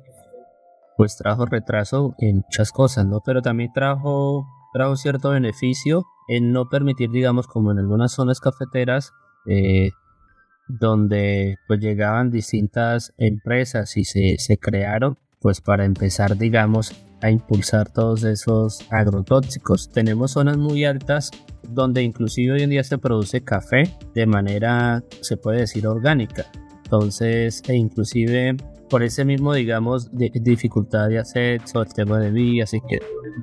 pues 0.96 1.16
trajo 1.16 1.46
retraso 1.46 2.14
en 2.18 2.42
muchas 2.44 2.72
cosas, 2.72 3.06
¿no? 3.06 3.22
Pero 3.24 3.40
también 3.40 3.72
trajo, 3.72 4.46
trajo 4.74 4.96
cierto 4.96 5.30
beneficio 5.30 6.04
en 6.28 6.52
no 6.52 6.68
permitir, 6.68 7.10
digamos, 7.10 7.46
como 7.46 7.72
en 7.72 7.78
algunas 7.78 8.12
zonas 8.12 8.38
cafeteras, 8.38 9.12
eh, 9.46 9.92
donde 10.68 11.56
pues 11.66 11.80
llegaban 11.80 12.30
distintas 12.30 13.14
empresas 13.16 13.96
y 13.96 14.04
se, 14.04 14.36
se 14.36 14.58
crearon, 14.58 15.16
pues 15.40 15.62
para 15.62 15.86
empezar, 15.86 16.36
digamos, 16.36 16.92
a 17.22 17.30
impulsar 17.30 17.90
todos 17.90 18.22
esos 18.24 18.86
agrotóxicos. 18.90 19.90
Tenemos 19.90 20.32
zonas 20.32 20.58
muy 20.58 20.84
altas 20.84 21.30
donde 21.66 22.02
inclusive 22.02 22.52
hoy 22.52 22.62
en 22.62 22.70
día 22.70 22.84
se 22.84 22.98
produce 22.98 23.42
café 23.42 23.84
de 24.14 24.26
manera, 24.26 25.02
se 25.22 25.38
puede 25.38 25.60
decir, 25.60 25.86
orgánica. 25.86 26.44
Entonces, 26.90 27.62
e 27.68 27.76
inclusive 27.76 28.56
por 28.88 29.04
ese 29.04 29.24
mismo, 29.24 29.54
digamos, 29.54 30.10
de, 30.10 30.32
dificultad 30.34 31.08
de 31.08 31.20
acceso, 31.20 31.82
el 31.82 31.94
tema 31.94 32.18
de 32.18 32.32
vías 32.32 32.74
y 32.74 32.80
que 32.80 32.98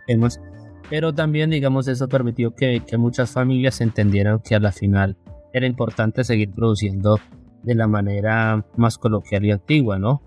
temas. 0.05 0.41
Pero 0.89 1.13
también, 1.13 1.49
digamos, 1.49 1.87
eso 1.87 2.09
permitió 2.09 2.53
que, 2.53 2.81
que 2.85 2.97
muchas 2.97 3.31
familias 3.31 3.79
entendieran 3.79 4.41
que 4.41 4.55
a 4.55 4.59
la 4.59 4.73
final 4.73 5.15
era 5.53 5.65
importante 5.65 6.25
seguir 6.25 6.51
produciendo 6.51 7.19
de 7.63 7.75
la 7.75 7.87
manera 7.87 8.65
más 8.75 8.97
coloquial 8.97 9.45
y 9.45 9.51
antigua, 9.51 9.97
¿no? 9.97 10.21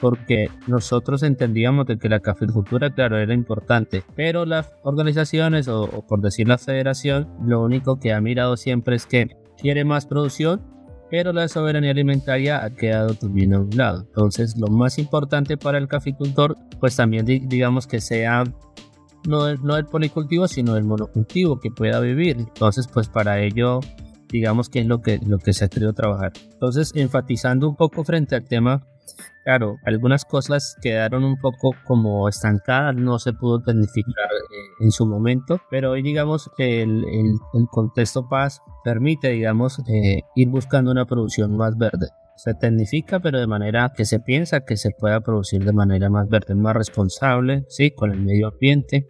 Porque 0.00 0.50
nosotros 0.66 1.22
entendíamos 1.22 1.86
de 1.86 1.98
que 1.98 2.08
la 2.08 2.18
cafecultura, 2.18 2.92
claro, 2.92 3.16
era 3.16 3.32
importante, 3.32 4.02
pero 4.16 4.44
las 4.44 4.72
organizaciones, 4.82 5.68
o, 5.68 5.84
o 5.84 6.04
por 6.04 6.20
decir 6.20 6.48
la 6.48 6.58
federación, 6.58 7.28
lo 7.46 7.62
único 7.62 8.00
que 8.00 8.12
ha 8.12 8.20
mirado 8.20 8.56
siempre 8.56 8.96
es 8.96 9.06
que 9.06 9.36
quiere 9.56 9.84
más 9.84 10.06
producción, 10.06 10.75
pero 11.10 11.32
la 11.32 11.48
soberanía 11.48 11.90
alimentaria 11.90 12.64
ha 12.64 12.70
quedado 12.70 13.14
también 13.14 13.54
a 13.54 13.60
un 13.60 13.70
lado. 13.76 14.02
Entonces, 14.02 14.56
lo 14.56 14.68
más 14.68 14.98
importante 14.98 15.56
para 15.56 15.78
el 15.78 15.88
caficultor, 15.88 16.56
pues 16.80 16.96
también 16.96 17.24
digamos 17.26 17.86
que 17.86 18.00
sea 18.00 18.44
no 19.26 19.48
el, 19.48 19.62
no 19.62 19.76
el 19.76 19.86
policultivo, 19.86 20.48
sino 20.48 20.76
el 20.76 20.84
monocultivo 20.84 21.60
que 21.60 21.70
pueda 21.70 22.00
vivir. 22.00 22.36
Entonces, 22.38 22.88
pues 22.88 23.08
para 23.08 23.40
ello, 23.40 23.80
digamos 24.28 24.68
que 24.68 24.80
es 24.80 24.86
lo 24.86 25.00
que, 25.00 25.18
lo 25.26 25.38
que 25.38 25.52
se 25.52 25.64
ha 25.64 25.68
querido 25.68 25.92
trabajar. 25.92 26.32
Entonces, 26.52 26.92
enfatizando 26.94 27.68
un 27.68 27.76
poco 27.76 28.04
frente 28.04 28.34
al 28.34 28.44
tema 28.44 28.86
Claro, 29.44 29.78
algunas 29.84 30.24
cosas 30.24 30.76
quedaron 30.82 31.22
un 31.22 31.38
poco 31.38 31.74
como 31.84 32.28
estancadas, 32.28 32.96
no 32.96 33.18
se 33.18 33.32
pudo 33.32 33.62
tecnificar 33.62 34.30
eh, 34.32 34.84
en 34.84 34.90
su 34.90 35.06
momento, 35.06 35.60
pero 35.70 35.92
hoy 35.92 36.02
digamos 36.02 36.50
que 36.56 36.82
el, 36.82 37.04
contexto 37.70 38.28
paz 38.28 38.60
permite, 38.82 39.30
digamos, 39.30 39.78
eh, 39.88 40.22
ir 40.34 40.48
buscando 40.48 40.90
una 40.90 41.06
producción 41.06 41.56
más 41.56 41.76
verde. 41.78 42.08
Se 42.36 42.54
tecnifica, 42.54 43.20
pero 43.20 43.38
de 43.38 43.46
manera 43.46 43.92
que 43.96 44.04
se 44.04 44.20
piensa 44.20 44.64
que 44.64 44.76
se 44.76 44.90
pueda 44.90 45.20
producir 45.20 45.64
de 45.64 45.72
manera 45.72 46.10
más 46.10 46.28
verde, 46.28 46.54
más 46.54 46.74
responsable, 46.74 47.64
sí, 47.68 47.92
con 47.92 48.12
el 48.12 48.20
medio 48.20 48.48
ambiente, 48.48 49.08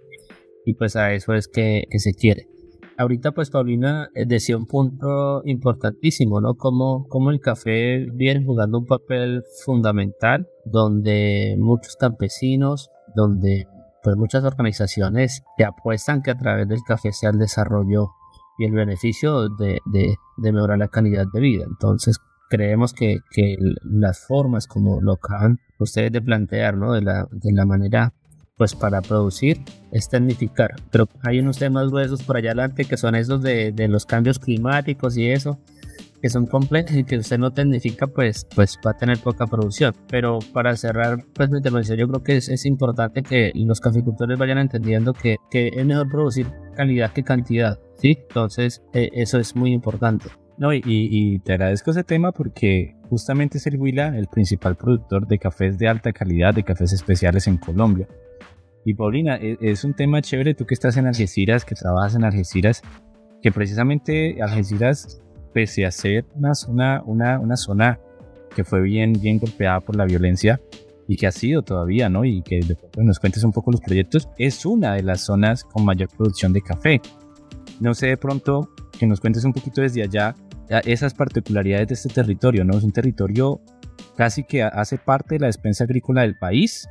y 0.64 0.74
pues 0.74 0.96
a 0.96 1.12
eso 1.12 1.32
es 1.34 1.48
que 1.48 1.84
se 1.98 2.12
quiere 2.12 2.55
ahorita 2.98 3.32
pues 3.32 3.50
Paulina 3.50 4.10
eh, 4.14 4.24
decía 4.26 4.56
un 4.56 4.66
punto 4.66 5.42
importantísimo, 5.44 6.40
¿no? 6.40 6.54
Como, 6.54 7.06
como 7.08 7.30
el 7.30 7.40
café 7.40 8.06
viene 8.12 8.44
jugando 8.44 8.78
un 8.78 8.86
papel 8.86 9.44
fundamental 9.64 10.48
donde 10.64 11.56
muchos 11.58 11.96
campesinos, 11.96 12.90
donde 13.14 13.66
pues 14.02 14.16
muchas 14.16 14.44
organizaciones 14.44 15.42
que 15.56 15.64
apuestan 15.64 16.22
que 16.22 16.30
a 16.30 16.38
través 16.38 16.68
del 16.68 16.80
café 16.86 17.12
sea 17.12 17.30
el 17.30 17.38
desarrollo 17.38 18.10
y 18.58 18.64
el 18.64 18.72
beneficio 18.72 19.48
de, 19.48 19.80
de, 19.86 20.14
de 20.36 20.52
mejorar 20.52 20.78
la 20.78 20.88
calidad 20.88 21.26
de 21.32 21.40
vida. 21.40 21.64
Entonces 21.66 22.18
creemos 22.48 22.92
que, 22.92 23.18
que 23.30 23.56
las 23.82 24.20
formas 24.20 24.66
como 24.66 25.00
lo 25.00 25.14
acaban 25.14 25.58
ustedes 25.78 26.12
de 26.12 26.22
plantear, 26.22 26.76
¿no? 26.76 26.92
De 26.92 27.02
la, 27.02 27.26
de 27.30 27.52
la 27.52 27.66
manera 27.66 28.14
pues 28.56 28.74
para 28.74 29.02
producir 29.02 29.60
es 29.92 30.08
tecnificar. 30.08 30.74
Pero 30.90 31.08
hay 31.22 31.40
unos 31.40 31.58
temas 31.58 31.88
gruesos 31.88 32.22
por 32.22 32.36
allá 32.36 32.50
adelante 32.50 32.84
que 32.84 32.96
son 32.96 33.14
esos 33.14 33.42
de, 33.42 33.72
de 33.72 33.88
los 33.88 34.06
cambios 34.06 34.38
climáticos 34.38 35.16
y 35.16 35.30
eso, 35.30 35.60
que 36.22 36.30
son 36.30 36.46
complejos 36.46 36.96
y 36.96 37.04
que 37.04 37.18
usted 37.18 37.38
no 37.38 37.52
tecnifica, 37.52 38.06
pues, 38.06 38.46
pues 38.54 38.78
va 38.84 38.92
a 38.92 38.96
tener 38.96 39.18
poca 39.18 39.46
producción. 39.46 39.94
Pero 40.08 40.38
para 40.52 40.74
cerrar 40.76 41.24
pues, 41.34 41.50
mi 41.50 41.58
intervención, 41.58 41.98
yo 41.98 42.08
creo 42.08 42.22
que 42.22 42.36
es, 42.38 42.48
es 42.48 42.64
importante 42.64 43.22
que 43.22 43.52
los 43.54 43.80
caficultores 43.80 44.38
vayan 44.38 44.58
entendiendo 44.58 45.12
que, 45.12 45.36
que, 45.50 45.68
es 45.68 45.84
mejor 45.84 46.08
producir 46.08 46.46
calidad 46.74 47.12
que 47.12 47.22
cantidad. 47.22 47.78
¿sí? 47.98 48.18
Entonces, 48.28 48.82
eh, 48.94 49.10
eso 49.12 49.38
es 49.38 49.54
muy 49.54 49.72
importante. 49.72 50.28
No, 50.58 50.72
y, 50.72 50.80
y, 50.86 51.38
te 51.40 51.52
agradezco 51.52 51.90
ese 51.90 52.02
tema 52.02 52.32
porque 52.32 52.96
justamente 53.10 53.58
es 53.58 53.66
el 53.66 53.76
Huila 53.76 54.16
el 54.16 54.26
principal 54.26 54.74
productor 54.74 55.26
de 55.26 55.38
cafés 55.38 55.76
de 55.76 55.86
alta 55.86 56.14
calidad, 56.14 56.54
de 56.54 56.62
cafés 56.62 56.94
especiales 56.94 57.46
en 57.46 57.58
Colombia. 57.58 58.08
Y 58.86 58.94
Paulina, 58.94 59.34
e, 59.34 59.58
es 59.60 59.82
un 59.82 59.94
tema 59.94 60.22
chévere, 60.22 60.54
tú 60.54 60.64
que 60.64 60.74
estás 60.74 60.96
en 60.96 61.08
Algeciras, 61.08 61.64
que 61.64 61.74
trabajas 61.74 62.14
en 62.14 62.22
Algeciras, 62.22 62.82
que 63.42 63.50
precisamente 63.50 64.40
Algeciras, 64.40 65.20
pese 65.52 65.84
a 65.84 65.90
ser 65.90 66.24
una 66.36 66.54
zona, 66.54 67.02
una, 67.04 67.40
una 67.40 67.56
zona 67.56 67.98
que 68.54 68.62
fue 68.62 68.80
bien, 68.82 69.12
bien 69.14 69.40
golpeada 69.40 69.80
por 69.80 69.96
la 69.96 70.04
violencia 70.04 70.60
y 71.08 71.16
que 71.16 71.26
ha 71.26 71.32
sido 71.32 71.62
todavía, 71.62 72.08
¿no? 72.08 72.24
Y 72.24 72.42
que 72.42 72.60
de 72.60 72.76
nos 73.02 73.18
cuentes 73.18 73.42
un 73.42 73.50
poco 73.50 73.72
los 73.72 73.80
proyectos, 73.80 74.28
es 74.38 74.64
una 74.64 74.94
de 74.94 75.02
las 75.02 75.22
zonas 75.22 75.64
con 75.64 75.84
mayor 75.84 76.08
producción 76.16 76.52
de 76.52 76.62
café. 76.62 77.00
No 77.80 77.92
sé 77.92 78.06
de 78.06 78.16
pronto 78.16 78.70
que 78.96 79.06
nos 79.08 79.18
cuentes 79.18 79.44
un 79.44 79.52
poquito 79.52 79.80
desde 79.80 80.04
allá 80.04 80.36
esas 80.84 81.12
particularidades 81.12 81.88
de 81.88 81.94
este 81.94 82.08
territorio, 82.08 82.64
¿no? 82.64 82.78
Es 82.78 82.84
un 82.84 82.92
territorio 82.92 83.60
casi 84.16 84.44
que 84.44 84.62
hace 84.62 84.96
parte 84.96 85.34
de 85.34 85.40
la 85.40 85.46
despensa 85.48 85.84
agrícola 85.84 86.22
del 86.22 86.38
país 86.38 86.88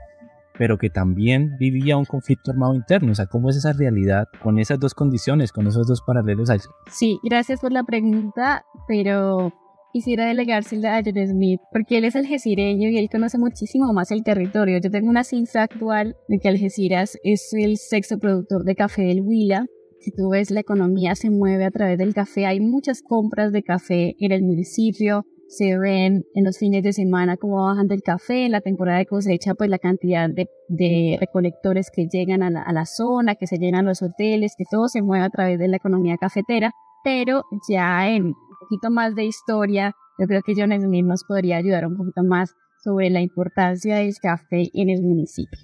pero 0.57 0.77
que 0.77 0.89
también 0.89 1.55
vivía 1.59 1.97
un 1.97 2.05
conflicto 2.05 2.51
armado 2.51 2.75
interno. 2.75 3.11
O 3.11 3.15
sea, 3.15 3.27
¿cómo 3.27 3.49
es 3.49 3.57
esa 3.57 3.73
realidad 3.73 4.27
con 4.41 4.59
esas 4.59 4.79
dos 4.79 4.93
condiciones, 4.93 5.51
con 5.51 5.67
esos 5.67 5.87
dos 5.87 6.01
paralelos? 6.01 6.49
Sí, 6.91 7.19
gracias 7.23 7.61
por 7.61 7.71
la 7.71 7.83
pregunta, 7.83 8.63
pero 8.87 9.53
quisiera 9.95 10.27
delegársela 10.27 10.97
a 10.97 11.01
John 11.03 11.27
Smith, 11.27 11.61
porque 11.71 11.97
él 11.97 12.05
es 12.05 12.15
algecireño 12.15 12.89
y 12.89 12.97
él 12.97 13.09
conoce 13.09 13.37
muchísimo 13.37 13.93
más 13.93 14.11
el 14.11 14.23
territorio. 14.23 14.79
Yo 14.83 14.91
tengo 14.91 15.09
una 15.09 15.23
ciencia 15.23 15.63
actual 15.63 16.15
de 16.27 16.39
que 16.39 16.49
Algeciras 16.49 17.17
es 17.23 17.53
el 17.53 17.77
sexto 17.77 18.17
productor 18.17 18.65
de 18.65 18.75
café 18.75 19.03
del 19.03 19.21
Huila. 19.21 19.65
Si 19.99 20.11
tú 20.11 20.29
ves, 20.29 20.51
la 20.51 20.59
economía 20.59 21.15
se 21.15 21.29
mueve 21.29 21.65
a 21.65 21.71
través 21.71 21.97
del 21.97 22.13
café. 22.13 22.45
Hay 22.45 22.59
muchas 22.59 23.01
compras 23.01 23.51
de 23.53 23.63
café 23.63 24.15
en 24.19 24.31
el 24.33 24.43
municipio 24.43 25.25
se 25.47 25.77
ven 25.77 26.25
en 26.33 26.43
los 26.43 26.57
fines 26.57 26.83
de 26.83 26.93
semana 26.93 27.37
cómo 27.37 27.65
bajan 27.65 27.87
del 27.87 28.01
café, 28.01 28.45
en 28.45 28.51
la 28.51 28.61
temporada 28.61 28.99
de 28.99 29.05
cosecha, 29.05 29.53
pues 29.53 29.69
la 29.69 29.79
cantidad 29.79 30.29
de, 30.29 30.49
de 30.67 31.17
recolectores 31.19 31.89
que 31.93 32.07
llegan 32.07 32.43
a 32.43 32.49
la, 32.49 32.61
a 32.61 32.73
la, 32.73 32.85
zona, 32.85 33.35
que 33.35 33.47
se 33.47 33.57
llenan 33.57 33.85
los 33.85 34.01
hoteles, 34.01 34.55
que 34.57 34.65
todo 34.69 34.87
se 34.87 35.01
mueve 35.01 35.25
a 35.25 35.29
través 35.29 35.59
de 35.59 35.67
la 35.67 35.77
economía 35.77 36.17
cafetera, 36.17 36.71
pero 37.03 37.43
ya 37.69 38.09
en 38.09 38.25
un 38.25 38.35
poquito 38.59 38.89
más 38.89 39.15
de 39.15 39.25
historia, 39.25 39.93
yo 40.17 40.27
creo 40.27 40.41
que 40.41 40.53
John 40.55 40.71
Smith 40.71 41.05
nos 41.05 41.23
podría 41.23 41.57
ayudar 41.57 41.85
un 41.85 41.97
poquito 41.97 42.23
más 42.23 42.55
sobre 42.83 43.09
la 43.09 43.21
importancia 43.21 43.97
del 43.97 44.15
café 44.21 44.69
en 44.73 44.89
el 44.89 45.01
municipio. 45.01 45.59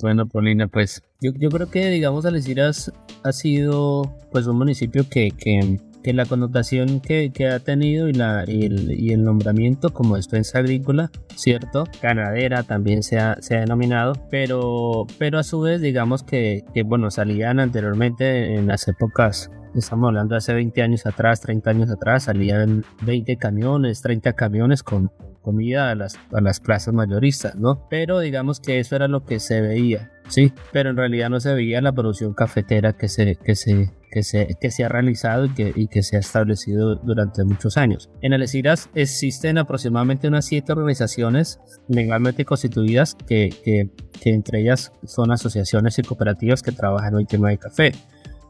Bueno, 0.00 0.28
Paulina, 0.28 0.68
pues 0.68 1.02
yo, 1.20 1.32
yo 1.34 1.48
creo 1.48 1.68
que, 1.68 1.88
digamos, 1.88 2.24
Algeciras 2.26 2.92
ha 3.24 3.32
sido 3.32 4.14
pues 4.30 4.46
un 4.46 4.56
municipio 4.56 5.08
que, 5.08 5.32
que 5.32 5.80
que 6.04 6.12
la 6.12 6.26
connotación 6.26 7.00
que, 7.00 7.32
que 7.32 7.48
ha 7.48 7.58
tenido 7.60 8.08
y, 8.08 8.12
la, 8.12 8.44
y 8.46 9.10
el, 9.12 9.24
nombramiento 9.24 9.92
como 9.92 10.16
despensa 10.16 10.58
agrícola, 10.58 11.10
¿cierto? 11.34 11.84
Ganadera 12.02 12.62
también 12.62 13.02
se 13.02 13.18
ha, 13.18 13.38
se 13.40 13.56
ha 13.56 13.60
denominado, 13.60 14.12
pero, 14.30 15.06
pero 15.18 15.38
a 15.38 15.42
su 15.42 15.60
vez 15.60 15.80
digamos 15.80 16.22
que, 16.22 16.62
que, 16.74 16.82
bueno, 16.82 17.10
salían 17.10 17.58
anteriormente 17.58 18.54
en 18.54 18.66
las 18.66 18.86
épocas 18.86 19.50
estamos 19.74 20.08
hablando 20.08 20.34
de 20.34 20.38
hace 20.38 20.54
20 20.54 20.82
años 20.82 21.06
atrás, 21.06 21.40
30 21.40 21.70
años 21.70 21.90
atrás, 21.90 22.24
salían 22.24 22.84
20 23.02 23.36
camiones, 23.38 24.02
30 24.02 24.34
camiones 24.34 24.82
con 24.82 25.10
comida 25.44 25.90
a 25.90 25.94
las, 25.94 26.18
a 26.32 26.40
las 26.40 26.58
plazas 26.58 26.94
mayoristas, 26.94 27.54
¿no? 27.54 27.86
Pero 27.88 28.18
digamos 28.18 28.58
que 28.58 28.80
eso 28.80 28.96
era 28.96 29.06
lo 29.06 29.24
que 29.24 29.38
se 29.38 29.60
veía, 29.60 30.10
¿sí? 30.28 30.52
Pero 30.72 30.90
en 30.90 30.96
realidad 30.96 31.30
no 31.30 31.38
se 31.38 31.54
veía 31.54 31.80
la 31.80 31.92
producción 31.92 32.34
cafetera 32.34 32.94
que 32.94 33.08
se, 33.08 33.36
que 33.36 33.54
se, 33.54 33.92
que 34.10 34.22
se, 34.22 34.56
que 34.60 34.70
se 34.70 34.84
ha 34.84 34.88
realizado 34.88 35.44
y 35.44 35.50
que, 35.50 35.72
y 35.76 35.86
que 35.88 36.02
se 36.02 36.16
ha 36.16 36.20
establecido 36.20 36.96
durante 36.96 37.44
muchos 37.44 37.76
años. 37.76 38.10
En 38.22 38.32
Algeciras 38.32 38.88
existen 38.94 39.58
aproximadamente 39.58 40.26
unas 40.26 40.46
siete 40.46 40.72
organizaciones 40.72 41.60
legalmente 41.88 42.44
constituidas 42.44 43.14
que, 43.14 43.54
que, 43.62 43.90
que 44.20 44.30
entre 44.30 44.62
ellas 44.62 44.92
son 45.04 45.30
asociaciones 45.30 45.98
y 45.98 46.02
cooperativas 46.02 46.62
que 46.62 46.72
trabajan 46.72 47.14
en 47.14 47.20
el 47.20 47.26
tema 47.26 47.50
de 47.50 47.58
café. 47.58 47.92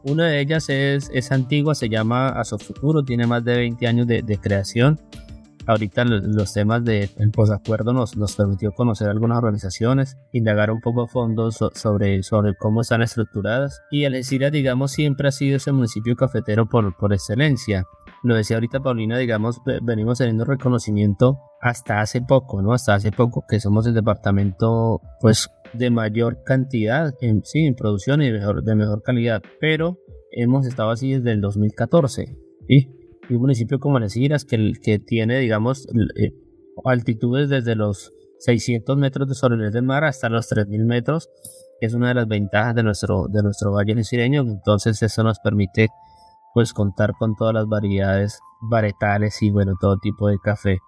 Una 0.03 0.27
de 0.27 0.39
ellas 0.39 0.69
es, 0.69 1.09
es 1.11 1.31
antigua, 1.31 1.73
se 1.73 1.89
llama 1.89 2.29
Asofuturo, 2.29 3.03
tiene 3.03 3.25
más 3.25 3.43
de 3.43 3.55
20 3.57 3.87
años 3.87 4.05
de, 4.05 4.21
de 4.21 4.37
creación. 4.37 5.01
Ahorita 5.67 6.05
los 6.05 6.53
temas 6.53 6.83
del 6.83 7.31
posacuerdo 7.31 7.93
nos, 7.93 8.15
nos 8.17 8.35
permitió 8.35 8.71
conocer 8.71 9.09
algunas 9.09 9.39
organizaciones, 9.39 10.17
indagar 10.31 10.69
un 10.71 10.79
poco 10.79 11.03
a 11.03 11.07
fondo 11.07 11.51
sobre, 11.51 12.21
sobre 12.23 12.55
cómo 12.55 12.81
están 12.81 13.01
estructuradas. 13.01 13.81
Y 13.89 14.05
Algeciras, 14.05 14.51
digamos, 14.51 14.91
siempre 14.91 15.27
ha 15.27 15.31
sido 15.31 15.57
ese 15.57 15.71
municipio 15.71 16.15
cafetero 16.15 16.67
por, 16.67 16.95
por 16.97 17.13
excelencia. 17.13 17.85
Lo 18.23 18.35
decía 18.35 18.57
ahorita 18.57 18.79
Paulina, 18.79 19.17
digamos, 19.17 19.61
venimos 19.83 20.17
teniendo 20.17 20.45
reconocimiento 20.45 21.39
hasta 21.61 22.01
hace 22.01 22.21
poco, 22.21 22.61
¿no? 22.61 22.73
Hasta 22.73 22.95
hace 22.95 23.11
poco 23.11 23.45
que 23.47 23.59
somos 23.59 23.87
el 23.87 23.93
departamento, 23.93 25.01
pues, 25.19 25.49
de 25.73 25.89
mayor 25.89 26.43
cantidad, 26.43 27.13
en, 27.21 27.43
sí, 27.43 27.65
en 27.65 27.75
producción 27.75 28.21
y 28.21 28.31
de 28.31 28.39
mejor, 28.39 28.63
de 28.63 28.75
mejor 28.75 29.01
calidad, 29.03 29.41
pero 29.59 29.99
hemos 30.31 30.65
estado 30.65 30.91
así 30.91 31.13
desde 31.13 31.31
el 31.31 31.41
2014. 31.41 32.37
Y, 32.67 32.89
y 33.29 33.35
un 33.35 33.41
municipio 33.41 33.79
como 33.79 33.97
Algeciras 33.97 34.45
que, 34.45 34.73
que 34.81 34.99
tiene, 34.99 35.39
digamos, 35.39 35.87
eh, 36.17 36.33
altitudes 36.83 37.49
desde 37.49 37.75
los 37.75 38.13
600 38.39 38.97
metros 38.97 39.27
de 39.27 39.35
sobre 39.35 39.65
el 39.65 39.71
del 39.71 39.83
mar 39.83 40.03
hasta 40.03 40.29
los 40.29 40.47
3000 40.47 40.85
metros, 40.85 41.29
es 41.81 41.93
una 41.93 42.09
de 42.09 42.15
las 42.15 42.27
ventajas 42.27 42.75
de 42.75 42.83
nuestro, 42.83 43.27
de 43.27 43.43
nuestro 43.43 43.71
valle 43.71 44.03
sireño. 44.03 44.41
Entonces, 44.41 45.01
eso 45.01 45.23
nos 45.23 45.39
permite 45.39 45.89
pues 46.53 46.73
contar 46.73 47.13
con 47.19 47.35
todas 47.35 47.53
las 47.53 47.67
variedades 47.67 48.39
varietales 48.61 49.41
y 49.41 49.51
bueno, 49.51 49.73
todo 49.79 49.97
tipo 49.97 50.29
de 50.29 50.37
café 50.41 50.79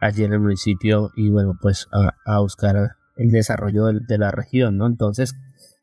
allí 0.00 0.24
en 0.24 0.32
el 0.32 0.40
municipio 0.40 1.10
y 1.14 1.28
bueno, 1.28 1.58
pues 1.60 1.88
a 1.92 2.40
buscar 2.40 2.96
el 3.20 3.30
desarrollo 3.30 3.86
de, 3.86 4.18
la 4.18 4.30
región, 4.30 4.78
¿no? 4.78 4.86
Entonces, 4.86 5.34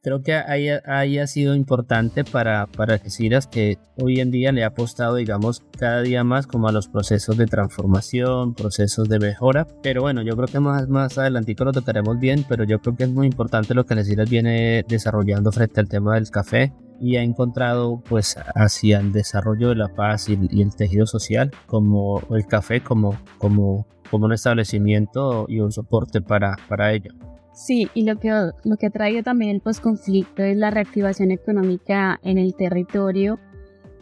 creo 0.08 0.24
que 0.24 0.34
haya, 0.34 0.82
haya 0.86 1.28
sido 1.28 1.54
importante 1.54 2.24
para, 2.24 2.68
para 2.68 2.94
Algeciras 2.94 3.46
que 3.46 3.78
hoy 4.02 4.22
en 4.22 4.32
día 4.32 4.54
le 4.54 4.64
ha 4.64 4.68
apostado, 4.68 5.16
digamos, 5.16 5.66
cada 5.78 6.02
día 6.02 6.24
más 6.24 6.48
como 6.48 6.70
a 6.70 6.72
los 6.72 6.88
procesos 6.88 7.36
de 7.36 7.46
transformación, 7.46 8.54
procesos 8.54 9.10
de 9.10 9.20
mejora. 9.20 9.68
Pero 9.84 10.04
bueno, 10.04 10.22
yo 10.22 10.38
creo 10.38 10.48
que 10.48 10.62
más, 10.62 10.88
más 10.88 11.18
adelantito 11.18 11.66
lo 11.66 11.74
tocaremos 11.74 12.20
bien, 12.20 12.46
pero 12.48 12.64
yo 12.64 12.80
creo 12.80 12.96
que 12.96 13.04
es 13.04 13.10
muy 13.10 13.28
importante 13.28 13.74
lo 13.74 13.86
que 13.86 13.96
Algeciras 13.96 14.30
viene 14.30 14.86
desarrollando 14.88 15.52
frente 15.52 15.82
al 15.82 15.90
tema 15.90 16.16
del 16.16 16.30
café 16.30 16.72
y 17.02 17.18
ha 17.18 17.22
encontrado 17.22 18.02
pues 18.08 18.38
hacia 18.56 19.00
el 19.00 19.12
desarrollo 19.12 19.70
de 19.70 19.76
la 19.76 19.90
paz 19.90 20.30
y, 20.30 20.62
el 20.62 20.74
tejido 20.74 21.06
social 21.06 21.52
como 21.66 22.24
el 22.30 22.46
café 22.48 22.80
como, 22.80 23.20
como, 23.40 23.86
como 24.10 24.26
un 24.28 24.32
establecimiento 24.32 25.48
y 25.50 25.60
un 25.60 25.74
soporte 25.74 26.22
para, 26.22 26.56
para 26.70 26.94
ello. 26.94 27.12
Sí, 27.58 27.90
y 27.96 28.04
lo 28.04 28.20
que, 28.20 28.30
lo 28.30 28.78
que 28.78 28.86
ha 28.86 28.90
traído 28.92 29.24
también 29.24 29.50
el 29.50 29.62
posconflicto 29.62 30.44
es 30.44 30.56
la 30.56 30.70
reactivación 30.70 31.32
económica 31.32 32.20
en 32.22 32.38
el 32.38 32.54
territorio 32.54 33.40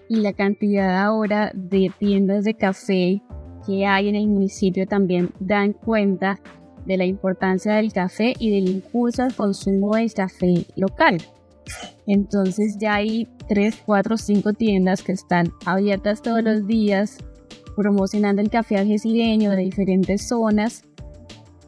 y 0.09 0.17
la 0.17 0.33
cantidad 0.33 1.01
ahora 1.01 1.53
de 1.55 1.89
tiendas 1.97 2.43
de 2.43 2.55
café 2.55 3.21
que 3.65 3.85
hay 3.85 4.09
en 4.09 4.15
el 4.15 4.27
municipio 4.27 4.85
también 4.85 5.31
dan 5.39 5.71
cuenta 5.71 6.38
de 6.85 6.97
la 6.97 7.05
importancia 7.05 7.75
del 7.75 7.93
café 7.93 8.33
y 8.39 8.51
del 8.51 8.69
impulso 8.69 9.24
al 9.24 9.33
consumo 9.33 9.95
del 9.95 10.13
café 10.13 10.65
local. 10.75 11.19
Entonces 12.07 12.77
ya 12.77 12.95
hay 12.95 13.29
3, 13.47 13.83
4, 13.85 14.17
5 14.17 14.51
tiendas 14.51 15.01
que 15.01 15.13
están 15.13 15.53
abiertas 15.65 16.22
todos 16.22 16.44
los 16.44 16.68
días 16.68 17.20
promocionando 17.77 18.41
el 18.41 18.50
café 18.50 18.79
algecireño 18.79 19.51
de 19.51 19.61
diferentes 19.61 20.27
zonas 20.27 20.83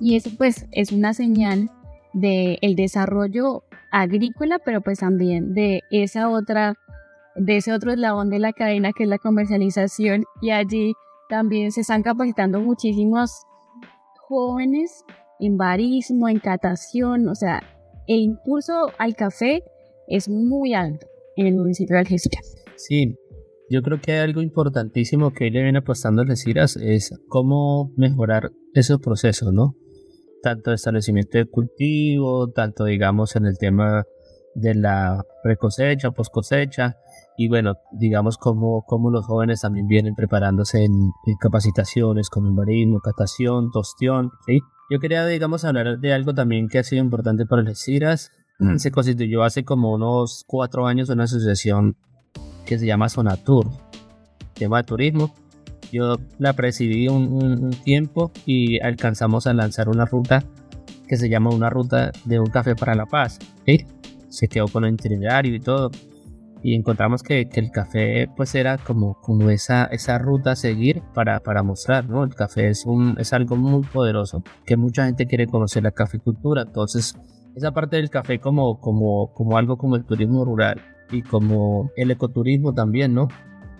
y 0.01 0.17
eso 0.17 0.29
pues 0.37 0.67
es 0.71 0.91
una 0.91 1.13
señal 1.13 1.71
del 2.19 2.57
el 2.61 2.75
desarrollo 2.75 3.63
agrícola, 3.91 4.59
pero 4.63 4.81
pues 4.81 4.99
también 4.99 5.53
de 5.53 5.81
esa 5.91 6.29
otra, 6.29 6.75
de 7.35 7.57
ese 7.57 7.73
otro 7.73 7.91
eslabón 7.91 8.29
de 8.29 8.39
la 8.39 8.53
cadena 8.53 8.91
que 8.93 9.03
es 9.03 9.09
la 9.09 9.17
comercialización 9.17 10.25
y 10.41 10.51
allí 10.51 10.93
también 11.29 11.71
se 11.71 11.81
están 11.81 12.03
capacitando 12.03 12.59
muchísimos 12.61 13.31
jóvenes 14.27 15.03
en 15.39 15.57
barismo, 15.57 16.27
en 16.29 16.39
catación, 16.39 17.27
o 17.27 17.35
sea, 17.35 17.61
el 18.07 18.19
impulso 18.19 18.91
al 18.97 19.15
café 19.15 19.63
es 20.07 20.29
muy 20.29 20.73
alto 20.73 21.07
en 21.35 21.47
el 21.47 21.55
municipio 21.55 21.95
de 21.95 22.01
Algeciras. 22.01 22.55
Sí, 22.75 23.15
yo 23.69 23.81
creo 23.81 23.99
que 24.01 24.13
hay 24.13 24.19
algo 24.19 24.41
importantísimo 24.41 25.31
que 25.31 25.51
le 25.51 25.61
viene 25.61 25.79
apostando 25.79 26.21
Algeciras 26.21 26.77
es 26.77 27.13
cómo 27.27 27.91
mejorar 27.97 28.51
esos 28.73 28.99
procesos, 28.99 29.53
¿no? 29.53 29.75
Tanto 30.41 30.71
establecimiento 30.73 31.37
de 31.37 31.45
cultivo, 31.45 32.49
tanto 32.49 32.85
digamos 32.85 33.35
en 33.35 33.45
el 33.45 33.57
tema 33.57 34.05
de 34.55 34.73
la 34.73 35.23
pre-cosecha, 35.43 36.11
post-cosecha, 36.11 36.97
y 37.37 37.47
bueno, 37.47 37.75
digamos 37.91 38.37
como, 38.37 38.83
como 38.87 39.11
los 39.11 39.25
jóvenes 39.25 39.61
también 39.61 39.87
vienen 39.87 40.15
preparándose 40.15 40.83
en, 40.83 41.11
capacitaciones 41.39 42.29
con 42.29 42.55
barismo, 42.55 42.99
catación, 42.99 43.69
tostión, 43.71 44.31
¿sí? 44.47 44.59
Yo 44.89 44.99
quería, 44.99 45.25
digamos, 45.25 45.63
hablar 45.63 45.99
de 45.99 46.13
algo 46.13 46.33
también 46.33 46.69
que 46.69 46.79
ha 46.79 46.83
sido 46.83 47.03
importante 47.03 47.45
para 47.45 47.61
las 47.61 47.83
CIRAS. 47.83 48.31
Mm. 48.57 48.77
Se 48.77 48.89
constituyó 48.89 49.43
hace 49.43 49.63
como 49.63 49.93
unos 49.93 50.43
cuatro 50.47 50.87
años 50.87 51.09
una 51.09 51.25
asociación 51.25 51.97
que 52.65 52.79
se 52.79 52.87
llama 52.87 53.09
Sonatur, 53.09 53.67
tema 54.55 54.77
de 54.77 54.83
turismo, 54.83 55.35
yo 55.91 56.17
la 56.39 56.53
presidí 56.53 57.07
un, 57.07 57.71
tiempo 57.83 58.31
y 58.45 58.79
alcanzamos 58.79 59.47
a 59.47 59.53
lanzar 59.53 59.89
una 59.89 60.05
ruta 60.05 60.43
que 61.07 61.17
se 61.17 61.29
llama 61.29 61.51
una 61.51 61.69
ruta 61.69 62.11
de 62.25 62.39
un 62.39 62.47
café 62.47 62.75
para 62.75 62.95
la 62.95 63.05
paz. 63.05 63.39
Se 64.29 64.47
quedó 64.47 64.67
con 64.67 64.85
el 64.85 64.93
itinerario 64.93 65.55
y 65.55 65.59
todo. 65.59 65.91
Y 66.63 66.75
encontramos 66.75 67.23
que, 67.23 67.47
el 67.53 67.71
café 67.71 68.29
pues 68.35 68.55
era 68.55 68.77
como, 68.77 69.15
como 69.21 69.49
esa, 69.49 69.85
esa 69.85 70.17
ruta 70.17 70.51
a 70.51 70.55
seguir 70.55 71.01
para, 71.13 71.39
para 71.39 71.63
mostrar, 71.63 72.09
¿no? 72.09 72.23
El 72.23 72.33
café 72.33 72.69
es, 72.69 72.85
un, 72.85 73.15
es 73.19 73.31
algo 73.31 73.55
muy 73.55 73.83
poderoso, 73.83 74.43
que 74.65 74.75
mucha 74.75 75.05
gente 75.05 75.27
quiere 75.27 75.47
conocer 75.47 75.83
la 75.83 75.91
caficultura. 75.91 76.63
Entonces, 76.63 77.15
esa 77.55 77.71
parte 77.71 77.95
del 77.97 78.09
café 78.09 78.39
como, 78.39 78.79
como, 78.79 79.33
como 79.33 79.57
algo 79.57 79.77
como 79.77 79.95
el 79.95 80.03
turismo 80.03 80.43
rural 80.45 80.81
y 81.11 81.21
como 81.21 81.91
el 81.95 82.11
ecoturismo 82.11 82.73
también, 82.73 83.13
¿no? 83.13 83.27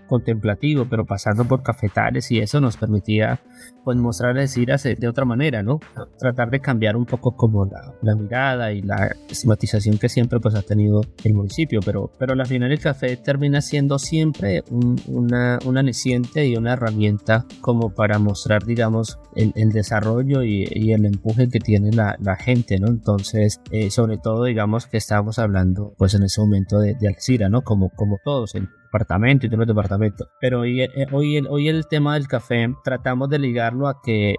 Contemplativo, 0.07 0.87
pero 0.89 1.05
pasando 1.05 1.45
por 1.45 1.63
cafetales 1.63 2.31
y 2.31 2.39
eso 2.39 2.59
nos 2.61 2.77
permitía 2.77 3.39
pues 3.83 3.97
mostrar 3.97 4.35
decir 4.35 4.67
de 4.67 5.07
otra 5.07 5.23
manera, 5.23 5.63
¿no? 5.63 5.79
Tratar 6.19 6.49
de 6.49 6.59
cambiar 6.59 6.97
un 6.97 7.05
poco 7.05 7.37
como 7.37 7.65
la, 7.65 8.15
mirada 8.15 8.73
y 8.73 8.81
la 8.81 9.15
estigmatización 9.29 9.97
que 9.97 10.09
siempre 10.09 10.41
pues 10.41 10.55
ha 10.55 10.61
tenido 10.61 11.01
el 11.23 11.33
municipio, 11.33 11.79
pero, 11.85 12.11
pero 12.19 12.33
al 12.33 12.45
final 12.45 12.71
el 12.71 12.79
café 12.79 13.15
termina 13.15 13.61
siendo 13.61 13.97
siempre 13.97 14.63
una, 15.07 15.59
una 15.65 15.83
neciente 15.83 16.45
y 16.45 16.57
una 16.57 16.73
herramienta 16.73 17.45
como 17.61 17.93
para 17.93 18.19
mostrar, 18.19 18.65
digamos, 18.65 19.19
el, 19.35 19.71
desarrollo 19.71 20.43
y, 20.43 20.91
el 20.91 21.05
empuje 21.05 21.47
que 21.47 21.59
tiene 21.59 21.91
la, 21.91 22.17
la 22.19 22.35
gente, 22.35 22.79
¿no? 22.79 22.87
Entonces, 22.87 23.61
eh, 23.71 23.89
sobre 23.89 24.17
todo, 24.17 24.45
digamos 24.45 24.87
que 24.87 24.97
estábamos 24.97 25.39
hablando 25.39 25.93
pues 25.97 26.13
en 26.13 26.23
ese 26.23 26.41
momento 26.41 26.79
de, 26.79 26.95
de 26.95 27.07
Alcira, 27.07 27.47
¿no? 27.49 27.61
Como, 27.61 27.89
como 27.89 28.17
todos, 28.23 28.55
el, 28.55 28.67
departamento 28.97 29.45
y 29.45 29.49
los 29.49 29.67
departamentos. 29.67 30.27
Pero 30.39 30.61
hoy, 30.61 30.81
eh, 30.81 30.89
hoy, 31.11 31.39
hoy 31.49 31.67
el 31.67 31.87
tema 31.87 32.15
del 32.15 32.27
café 32.27 32.67
tratamos 32.83 33.29
de 33.29 33.39
ligarlo 33.39 33.87
a 33.87 34.01
que 34.01 34.35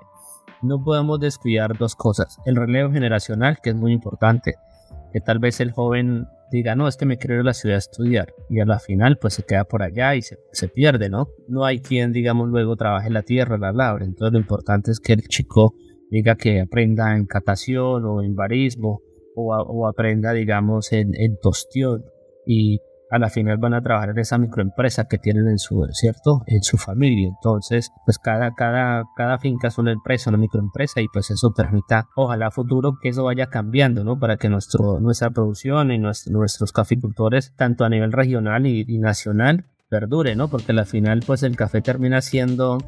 no 0.63 0.83
podemos 0.83 1.21
descuidar 1.21 1.77
dos 1.79 1.95
cosas. 1.95 2.39
El 2.45 2.57
relevo 2.57 2.93
generacional, 2.93 3.59
que 3.63 3.71
es 3.71 3.77
muy 3.77 3.93
importante. 3.93 4.55
Que 5.13 5.21
tal 5.21 5.39
vez 5.39 5.61
el 5.61 5.73
joven 5.73 6.27
diga, 6.51 6.75
no, 6.75 6.89
es 6.89 6.97
que 6.97 7.07
me 7.07 7.17
quiero 7.17 7.37
ir 7.37 7.41
a 7.41 7.45
la 7.45 7.55
ciudad 7.55 7.77
a 7.77 7.79
estudiar. 7.79 8.35
Y 8.51 8.61
a 8.61 8.65
la 8.65 8.79
final, 8.79 9.19
pues 9.19 9.35
se 9.35 9.45
queda 9.45 9.65
por 9.65 9.83
allá 9.83 10.15
y 10.17 10.23
se, 10.23 10.39
se 10.53 10.69
pierde, 10.69 11.09
¿no? 11.09 11.29
No 11.47 11.65
hay 11.65 11.81
quien, 11.81 12.13
digamos, 12.13 12.49
luego 12.49 12.77
trabaje 12.77 13.11
la 13.11 13.23
tierra, 13.23 13.59
la 13.59 13.73
labra. 13.73 14.05
Entonces 14.05 14.33
lo 14.33 14.41
importante 14.41 14.91
es 14.91 15.01
que 15.01 15.13
el 15.13 15.23
chico 15.29 15.75
diga 16.11 16.37
que 16.37 16.61
aprenda 16.61 17.17
en 17.17 17.27
catación 17.27 18.05
o 18.05 18.23
en 18.23 18.35
barismo 18.35 19.03
o, 19.37 19.55
o 19.55 19.89
aprenda, 19.89 20.33
digamos, 20.33 20.93
en, 20.93 21.15
en 21.15 21.39
tostión. 21.41 22.05
Y 22.47 22.81
a 23.11 23.19
la 23.19 23.31
final 23.31 23.59
van 23.59 23.75
a 23.75 23.83
trabajar 23.83 24.11
en 24.11 24.19
esa 24.19 24.39
microempresa 24.39 25.09
que 25.09 25.19
tienen 25.19 25.49
en 25.49 25.59
su, 25.59 25.87
¿cierto? 25.93 26.43
En 26.47 26.63
su 26.63 26.77
familia. 26.77 27.29
Entonces, 27.29 27.91
pues 28.05 28.19
cada, 28.19 28.55
cada, 28.55 29.05
cada 29.17 29.39
finca 29.39 29.69
es 29.69 29.79
una 29.79 29.93
empresa, 29.93 30.31
una 30.31 30.39
microempresa 30.39 31.01
y 31.01 31.09
pues 31.09 31.31
eso 31.31 31.53
permita, 31.55 32.09
ojalá 32.17 32.51
futuro 32.51 32.99
que 33.01 33.09
eso 33.11 33.25
vaya 33.25 33.47
cambiando, 33.47 34.05
¿no? 34.05 34.19
Para 34.19 34.37
que 34.37 34.49
nuestro, 34.49 35.01
nuestra 35.01 35.31
producción 35.31 35.91
y 35.91 35.99
nuestros 35.99 36.73
caficultores, 36.73 37.55
tanto 37.57 37.85
a 37.85 37.89
nivel 37.89 38.13
regional 38.13 38.67
y, 38.67 38.85
y 38.87 38.99
nacional, 38.99 39.65
perdure, 39.89 40.37
¿no? 40.37 40.49
Porque 40.49 40.73
al 40.73 40.87
final, 40.87 41.23
pues 41.27 41.43
el 41.43 41.57
café 41.57 41.81
termina 41.81 42.21
siendo 42.21 42.79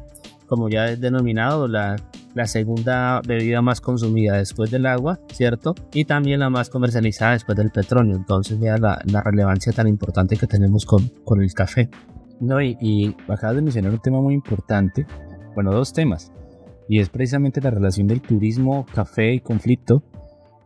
como 0.51 0.67
ya 0.67 0.89
es 0.89 0.99
denominado, 0.99 1.69
la, 1.69 1.95
la 2.33 2.45
segunda 2.45 3.21
bebida 3.25 3.61
más 3.61 3.79
consumida 3.79 4.35
después 4.35 4.69
del 4.69 4.85
agua, 4.85 5.17
¿cierto? 5.31 5.75
Y 5.93 6.03
también 6.03 6.41
la 6.41 6.49
más 6.49 6.69
comercializada 6.69 7.31
después 7.31 7.57
del 7.57 7.71
petróleo. 7.71 8.17
Entonces, 8.17 8.59
vea 8.59 8.77
la, 8.77 9.01
la 9.05 9.23
relevancia 9.23 9.71
tan 9.71 9.87
importante 9.87 10.35
que 10.35 10.47
tenemos 10.47 10.85
con, 10.85 11.07
con 11.23 11.41
el 11.41 11.53
café. 11.53 11.89
No, 12.41 12.61
y, 12.61 12.75
y 12.81 13.15
acabas 13.29 13.55
de 13.55 13.61
mencionar 13.61 13.93
un 13.93 14.01
tema 14.01 14.19
muy 14.19 14.33
importante, 14.33 15.07
bueno, 15.55 15.71
dos 15.71 15.93
temas, 15.93 16.33
y 16.89 16.99
es 16.99 17.07
precisamente 17.07 17.61
la 17.61 17.69
relación 17.69 18.07
del 18.07 18.19
turismo, 18.19 18.85
café 18.93 19.33
y 19.33 19.39
conflicto, 19.39 20.03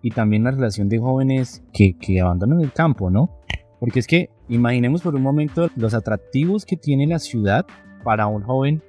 y 0.01 0.09
también 0.09 0.45
la 0.45 0.51
relación 0.51 0.89
de 0.89 0.97
jóvenes 0.97 1.63
que, 1.71 1.95
que 1.95 2.21
abandonan 2.21 2.61
el 2.61 2.73
campo, 2.73 3.11
¿no? 3.11 3.37
Porque 3.79 3.99
es 3.99 4.07
que 4.07 4.31
imaginemos 4.49 5.03
por 5.03 5.13
un 5.13 5.21
momento 5.21 5.69
los 5.75 5.93
atractivos 5.93 6.65
que 6.65 6.75
tiene 6.75 7.05
la 7.05 7.19
ciudad 7.19 7.67
para 8.03 8.25
un 8.25 8.41
joven 8.41 8.81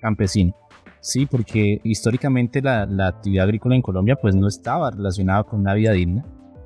campesino. 0.00 0.54
Sí, 1.00 1.26
porque 1.26 1.80
históricamente 1.82 2.60
la, 2.60 2.82
actividad 3.06 3.44
agrícola 3.44 3.74
en 3.74 3.82
Colombia 3.82 4.16
pues 4.16 4.34
no 4.34 4.48
estaba 4.48 4.90
relacionada 4.90 5.44
con 5.44 5.60
una 5.60 5.74
vida 5.74 5.92
digna. 5.92 6.24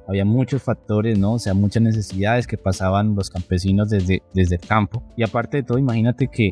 Había 0.08 0.24
muchos 0.24 0.62
factores, 0.62 1.18
¿no? 1.18 1.34
O 1.34 1.38
sea, 1.38 1.54
muchas 1.54 1.82
necesidades 1.82 2.46
que 2.46 2.58
pasaban 2.58 3.14
los 3.14 3.30
campesinos 3.30 3.88
desde, 3.88 4.22
desde 4.34 4.56
el 4.56 4.60
campo. 4.60 5.02
Y 5.16 5.22
aparte 5.22 5.58
de 5.58 5.62
todo, 5.62 5.78
imagínate 5.78 6.28
que 6.28 6.50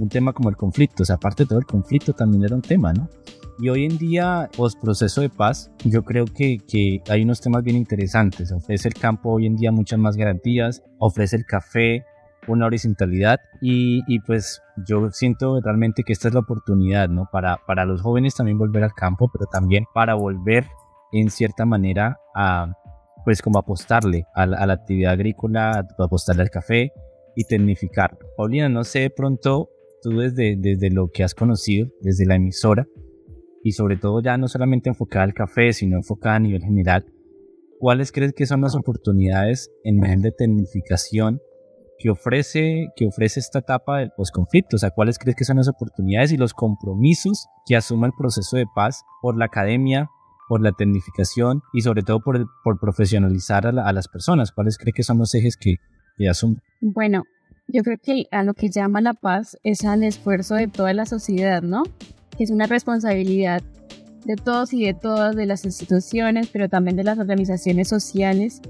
un 0.00 0.08
tema 0.08 0.32
como 0.32 0.48
el 0.50 0.56
conflicto, 0.56 1.02
o 1.02 1.06
sea, 1.06 1.16
aparte 1.16 1.44
de 1.44 1.48
todo 1.48 1.58
el 1.58 1.66
conflicto 1.66 2.12
también 2.12 2.44
era 2.44 2.54
un 2.54 2.62
tema, 2.62 2.92
¿no? 2.92 3.08
Y 3.58 3.68
hoy 3.68 3.84
en 3.84 3.98
día, 3.98 4.48
post 4.56 4.80
proceso 4.80 5.20
de 5.20 5.28
paz, 5.28 5.70
yo 5.84 6.02
creo 6.02 6.24
que, 6.24 6.58
que, 6.66 7.02
hay 7.08 7.22
unos 7.22 7.42
temas 7.42 7.62
bien 7.62 7.76
interesantes. 7.76 8.52
Ofrece 8.52 8.88
el 8.88 8.94
campo 8.94 9.30
hoy 9.32 9.46
en 9.46 9.56
día 9.56 9.70
muchas 9.70 9.98
más 9.98 10.16
garantías, 10.16 10.82
ofrece 10.98 11.36
el 11.36 11.44
café, 11.44 12.06
una 12.52 12.66
horizontalidad 12.66 13.40
y, 13.60 14.20
pues 14.20 14.62
yo 14.86 15.10
siento 15.10 15.60
realmente 15.60 16.02
que 16.02 16.12
esta 16.12 16.28
es 16.28 16.34
la 16.34 16.40
oportunidad, 16.40 17.08
¿no? 17.08 17.28
Para, 17.30 17.58
para 17.66 17.84
los 17.84 18.02
jóvenes 18.02 18.34
también 18.34 18.58
volver 18.58 18.84
al 18.84 18.92
campo, 18.94 19.30
pero 19.32 19.46
también 19.46 19.84
para 19.94 20.14
volver 20.14 20.66
en 21.12 21.30
cierta 21.30 21.66
manera 21.66 22.18
a, 22.34 22.72
pues 23.24 23.42
como 23.42 23.58
apostarle 23.58 24.24
a 24.34 24.46
la, 24.46 24.58
a 24.58 24.72
actividad 24.72 25.12
agrícola, 25.12 25.86
apostarle 25.98 26.42
al 26.42 26.50
café 26.50 26.92
y 27.34 27.44
tecnificar. 27.44 28.18
Paulina, 28.36 28.68
no 28.68 28.84
sé, 28.84 29.00
de 29.00 29.10
pronto 29.10 29.70
tú 30.02 30.18
desde, 30.18 30.56
desde 30.56 30.90
lo 30.90 31.08
que 31.08 31.24
has 31.24 31.34
conocido, 31.34 31.88
desde 32.00 32.26
la 32.26 32.36
emisora, 32.36 32.86
y 33.62 33.72
sobre 33.72 33.96
todo 33.96 34.22
ya 34.22 34.38
no 34.38 34.48
solamente 34.48 34.88
enfocada 34.88 35.24
al 35.24 35.34
café, 35.34 35.72
sino 35.72 35.96
enfocada 35.96 36.36
a 36.36 36.40
nivel 36.40 36.62
general, 36.62 37.04
¿cuáles 37.78 38.10
crees 38.12 38.32
que 38.32 38.46
son 38.46 38.62
las 38.62 38.74
oportunidades 38.74 39.70
en 39.84 39.96
nivel 39.96 40.22
de 40.22 40.32
tecnificación 40.32 41.40
que 42.00 42.10
ofrece, 42.10 42.88
que 42.96 43.06
ofrece 43.06 43.38
esta 43.38 43.60
etapa 43.60 43.98
del 43.98 44.10
posconflicto? 44.10 44.76
O 44.76 44.78
sea, 44.78 44.90
¿cuáles 44.90 45.18
crees 45.18 45.36
que 45.36 45.44
son 45.44 45.58
las 45.58 45.68
oportunidades 45.68 46.32
y 46.32 46.36
los 46.36 46.54
compromisos 46.54 47.46
que 47.66 47.76
asuma 47.76 48.06
el 48.06 48.12
proceso 48.18 48.56
de 48.56 48.66
paz 48.74 49.04
por 49.22 49.36
la 49.36 49.44
academia, 49.44 50.08
por 50.48 50.62
la 50.62 50.72
tecnificación 50.72 51.62
y 51.72 51.82
sobre 51.82 52.02
todo 52.02 52.20
por, 52.20 52.48
profesionalizar 52.80 53.66
a, 53.66 53.92
las 53.92 54.08
personas? 54.08 54.50
¿Cuáles 54.50 54.78
crees 54.78 54.94
que 54.94 55.02
son 55.02 55.18
los 55.18 55.34
ejes 55.34 55.56
que, 55.56 55.76
que 56.16 56.28
asume? 56.28 56.56
Bueno, 56.80 57.24
yo 57.68 57.82
creo 57.82 57.98
que 58.02 58.26
a 58.32 58.42
lo 58.42 58.54
que 58.54 58.70
llama 58.70 59.00
la 59.00 59.14
paz 59.14 59.58
es 59.62 59.84
al 59.84 60.02
esfuerzo 60.02 60.54
de 60.54 60.68
toda 60.68 60.94
la 60.94 61.06
sociedad, 61.06 61.62
¿no? 61.62 61.82
Es 62.38 62.50
una 62.50 62.66
responsabilidad 62.66 63.62
de 64.24 64.36
todos 64.36 64.72
y 64.72 64.84
de 64.84 64.94
todas, 64.94 65.36
de 65.36 65.46
las 65.46 65.64
instituciones, 65.64 66.48
pero 66.48 66.68
también 66.68 66.96
de 66.96 67.04
las 67.04 67.18
organizaciones 67.18 67.88
sociales, 67.88 68.60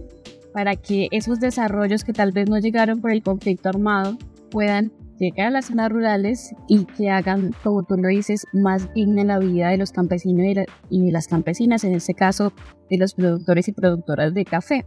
para 0.53 0.77
que 0.77 1.09
esos 1.11 1.41
desarrollos 1.41 2.05
que 2.05 2.13
tal 2.13 2.33
vez 2.33 2.49
no 2.49 2.59
llegaron 2.59 3.01
por 3.01 3.13
el 3.13 3.23
conflicto 3.23 3.69
armado 3.69 4.17
puedan 4.51 4.93
llegar 5.19 5.49
a 5.49 5.51
las 5.51 5.67
zonas 5.67 5.93
rurales 5.93 6.55
y 6.67 6.87
que 6.87 7.11
hagan, 7.11 7.55
como 7.63 7.83
tú 7.83 7.97
lo 7.97 8.09
dices, 8.09 8.47
más 8.53 8.93
digna 8.95 9.23
la 9.23 9.39
vida 9.39 9.69
de 9.69 9.77
los 9.77 9.93
campesinos 9.93 10.47
y 10.89 11.05
de, 11.05 11.13
las 11.13 11.29
campesinas, 11.29 11.85
en 11.85 11.95
este 11.95 12.15
caso 12.15 12.53
de 12.89 12.97
los 12.97 13.15
productores 13.15 13.69
y 13.69 13.73
productoras 13.73 14.33
de 14.33 14.45
café. 14.45 14.87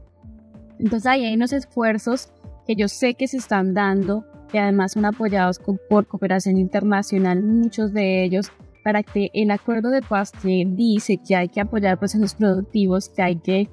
Entonces 0.79 1.05
ahí 1.05 1.23
hay 1.23 1.35
unos 1.35 1.53
esfuerzos 1.53 2.29
que 2.65 2.75
yo 2.75 2.87
sé 2.87 3.13
que 3.13 3.27
se 3.27 3.37
están 3.37 3.73
dando, 3.73 4.25
que 4.51 4.59
además 4.59 4.93
son 4.93 5.05
apoyados 5.05 5.61
por 5.89 6.07
cooperación 6.07 6.57
internacional, 6.57 7.43
muchos 7.43 7.93
de 7.93 8.23
ellos, 8.23 8.51
para 8.83 9.03
que 9.03 9.29
el 9.33 9.51
acuerdo 9.51 9.91
de 9.91 10.01
paz 10.01 10.31
que 10.31 10.65
dice 10.67 11.19
que 11.25 11.35
hay 11.35 11.47
que 11.47 11.61
apoyar 11.61 11.99
procesos 11.99 12.33
productivos, 12.33 13.07
que 13.09 13.21
hay 13.21 13.35
que 13.37 13.69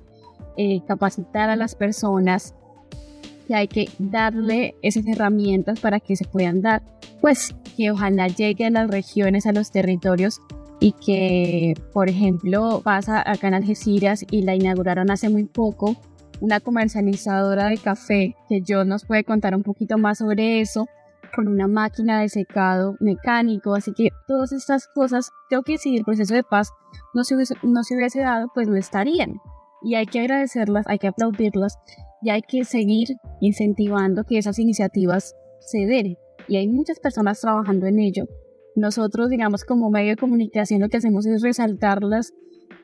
eh, 0.56 0.80
capacitar 0.86 1.50
a 1.50 1.56
las 1.56 1.74
personas, 1.74 2.54
que 3.46 3.54
hay 3.54 3.68
que 3.68 3.88
darle 3.98 4.76
esas 4.82 5.06
herramientas 5.06 5.80
para 5.80 5.98
que 6.00 6.16
se 6.16 6.24
puedan 6.24 6.62
dar, 6.62 6.82
pues 7.20 7.54
que 7.76 7.90
ojalá 7.90 8.28
llegue 8.28 8.66
a 8.66 8.70
las 8.70 8.88
regiones, 8.88 9.46
a 9.46 9.52
los 9.52 9.70
territorios 9.70 10.40
y 10.80 10.92
que, 10.92 11.74
por 11.92 12.08
ejemplo, 12.08 12.80
pasa 12.82 13.20
acá 13.20 13.48
en 13.48 13.54
Algeciras 13.54 14.24
y 14.30 14.42
la 14.42 14.54
inauguraron 14.54 15.10
hace 15.10 15.28
muy 15.28 15.44
poco, 15.44 15.96
una 16.40 16.60
comercializadora 16.60 17.66
de 17.66 17.76
café, 17.76 18.34
que 18.48 18.62
yo 18.62 18.84
nos 18.84 19.04
puede 19.04 19.24
contar 19.24 19.54
un 19.54 19.62
poquito 19.62 19.98
más 19.98 20.18
sobre 20.18 20.60
eso, 20.60 20.86
con 21.34 21.48
una 21.48 21.68
máquina 21.68 22.20
de 22.20 22.28
secado 22.28 22.96
mecánico, 22.98 23.74
así 23.74 23.92
que 23.92 24.10
todas 24.26 24.52
estas 24.52 24.88
cosas, 24.88 25.30
creo 25.48 25.62
que 25.62 25.76
si 25.76 25.96
el 25.96 26.04
proceso 26.04 26.34
de 26.34 26.42
paz 26.42 26.70
no 27.14 27.24
se 27.24 27.34
no 27.62 27.84
se 27.84 27.94
hubiese 27.94 28.20
dado, 28.20 28.48
pues 28.54 28.68
no 28.68 28.76
estarían 28.76 29.40
y 29.82 29.94
hay 29.94 30.06
que 30.06 30.20
agradecerlas, 30.20 30.86
hay 30.86 30.98
que 30.98 31.08
aplaudirlas 31.08 31.78
y 32.22 32.30
hay 32.30 32.42
que 32.42 32.64
seguir 32.64 33.08
incentivando 33.40 34.24
que 34.24 34.38
esas 34.38 34.58
iniciativas 34.58 35.34
se 35.60 35.86
den. 35.86 36.16
Y 36.48 36.56
hay 36.56 36.68
muchas 36.68 36.98
personas 37.00 37.40
trabajando 37.40 37.86
en 37.86 37.98
ello. 37.98 38.26
Nosotros, 38.76 39.28
digamos, 39.28 39.64
como 39.64 39.90
medio 39.90 40.10
de 40.10 40.16
comunicación, 40.16 40.80
lo 40.80 40.88
que 40.88 40.98
hacemos 40.98 41.26
es 41.26 41.42
resaltarlas 41.42 42.32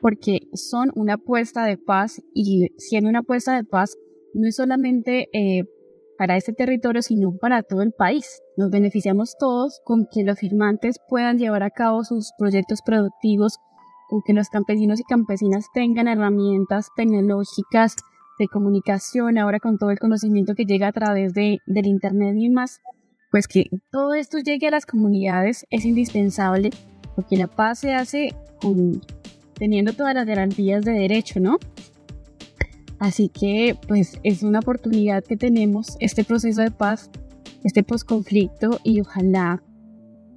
porque 0.01 0.39
son 0.53 0.91
una 0.95 1.15
apuesta 1.15 1.65
de 1.65 1.77
paz 1.77 2.21
y 2.33 2.69
siendo 2.77 3.09
una 3.09 3.19
apuesta 3.19 3.55
de 3.55 3.63
paz 3.63 3.97
no 4.33 4.47
es 4.47 4.55
solamente 4.55 5.27
eh, 5.33 5.63
para 6.17 6.35
este 6.35 6.53
territorio, 6.53 7.01
sino 7.01 7.35
para 7.37 7.63
todo 7.63 7.81
el 7.81 7.91
país. 7.91 8.41
Nos 8.57 8.69
beneficiamos 8.69 9.35
todos 9.39 9.81
con 9.83 10.07
que 10.11 10.23
los 10.23 10.39
firmantes 10.39 10.97
puedan 11.07 11.37
llevar 11.37 11.63
a 11.63 11.71
cabo 11.71 12.03
sus 12.03 12.31
proyectos 12.37 12.81
productivos 12.83 13.57
o 14.09 14.21
que 14.25 14.33
los 14.33 14.49
campesinos 14.49 14.99
y 14.99 15.03
campesinas 15.03 15.67
tengan 15.73 16.07
herramientas 16.07 16.89
tecnológicas 16.95 17.95
de 18.39 18.47
comunicación, 18.47 19.37
ahora 19.37 19.59
con 19.59 19.77
todo 19.77 19.91
el 19.91 19.99
conocimiento 19.99 20.53
que 20.55 20.65
llega 20.65 20.87
a 20.87 20.91
través 20.91 21.33
de, 21.33 21.59
del 21.65 21.87
Internet 21.87 22.35
y 22.37 22.49
más, 22.49 22.81
pues 23.31 23.47
que 23.47 23.65
todo 23.91 24.13
esto 24.13 24.37
llegue 24.39 24.67
a 24.67 24.71
las 24.71 24.85
comunidades 24.85 25.65
es 25.69 25.85
indispensable 25.85 26.69
porque 27.15 27.35
la 27.35 27.47
paz 27.47 27.79
se 27.79 27.93
hace 27.93 28.33
teniendo 29.55 29.93
todas 29.93 30.13
las 30.13 30.25
garantías 30.25 30.85
de 30.85 30.91
derecho, 30.91 31.39
¿no? 31.39 31.57
Así 32.99 33.29
que 33.29 33.75
pues 33.87 34.19
es 34.23 34.43
una 34.43 34.59
oportunidad 34.59 35.23
que 35.23 35.37
tenemos 35.37 35.97
este 35.99 36.23
proceso 36.23 36.61
de 36.61 36.71
paz, 36.71 37.09
este 37.63 37.83
posconflicto 37.83 38.79
y 38.83 39.01
ojalá 39.01 39.61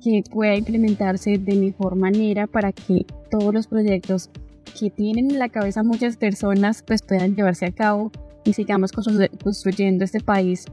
que 0.02 0.22
pueda 0.30 0.56
implementarse 0.56 1.38
de 1.38 1.56
mejor 1.56 1.96
manera 1.96 2.46
para 2.46 2.72
que 2.72 3.06
todos 3.30 3.52
los 3.52 3.66
proyectos 3.66 4.30
que 4.78 4.90
tienen 4.90 5.30
en 5.30 5.38
la 5.38 5.48
cabeza 5.48 5.82
muchas 5.82 6.16
personas 6.16 6.82
pues 6.86 7.02
puedan 7.02 7.34
llevarse 7.34 7.66
a 7.66 7.72
cabo 7.72 8.10
y 8.44 8.52
sigamos 8.52 8.92
construyendo 8.92 10.04
este 10.04 10.20
país 10.20 10.64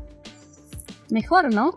mejor, 1.09 1.53
¿no? 1.53 1.73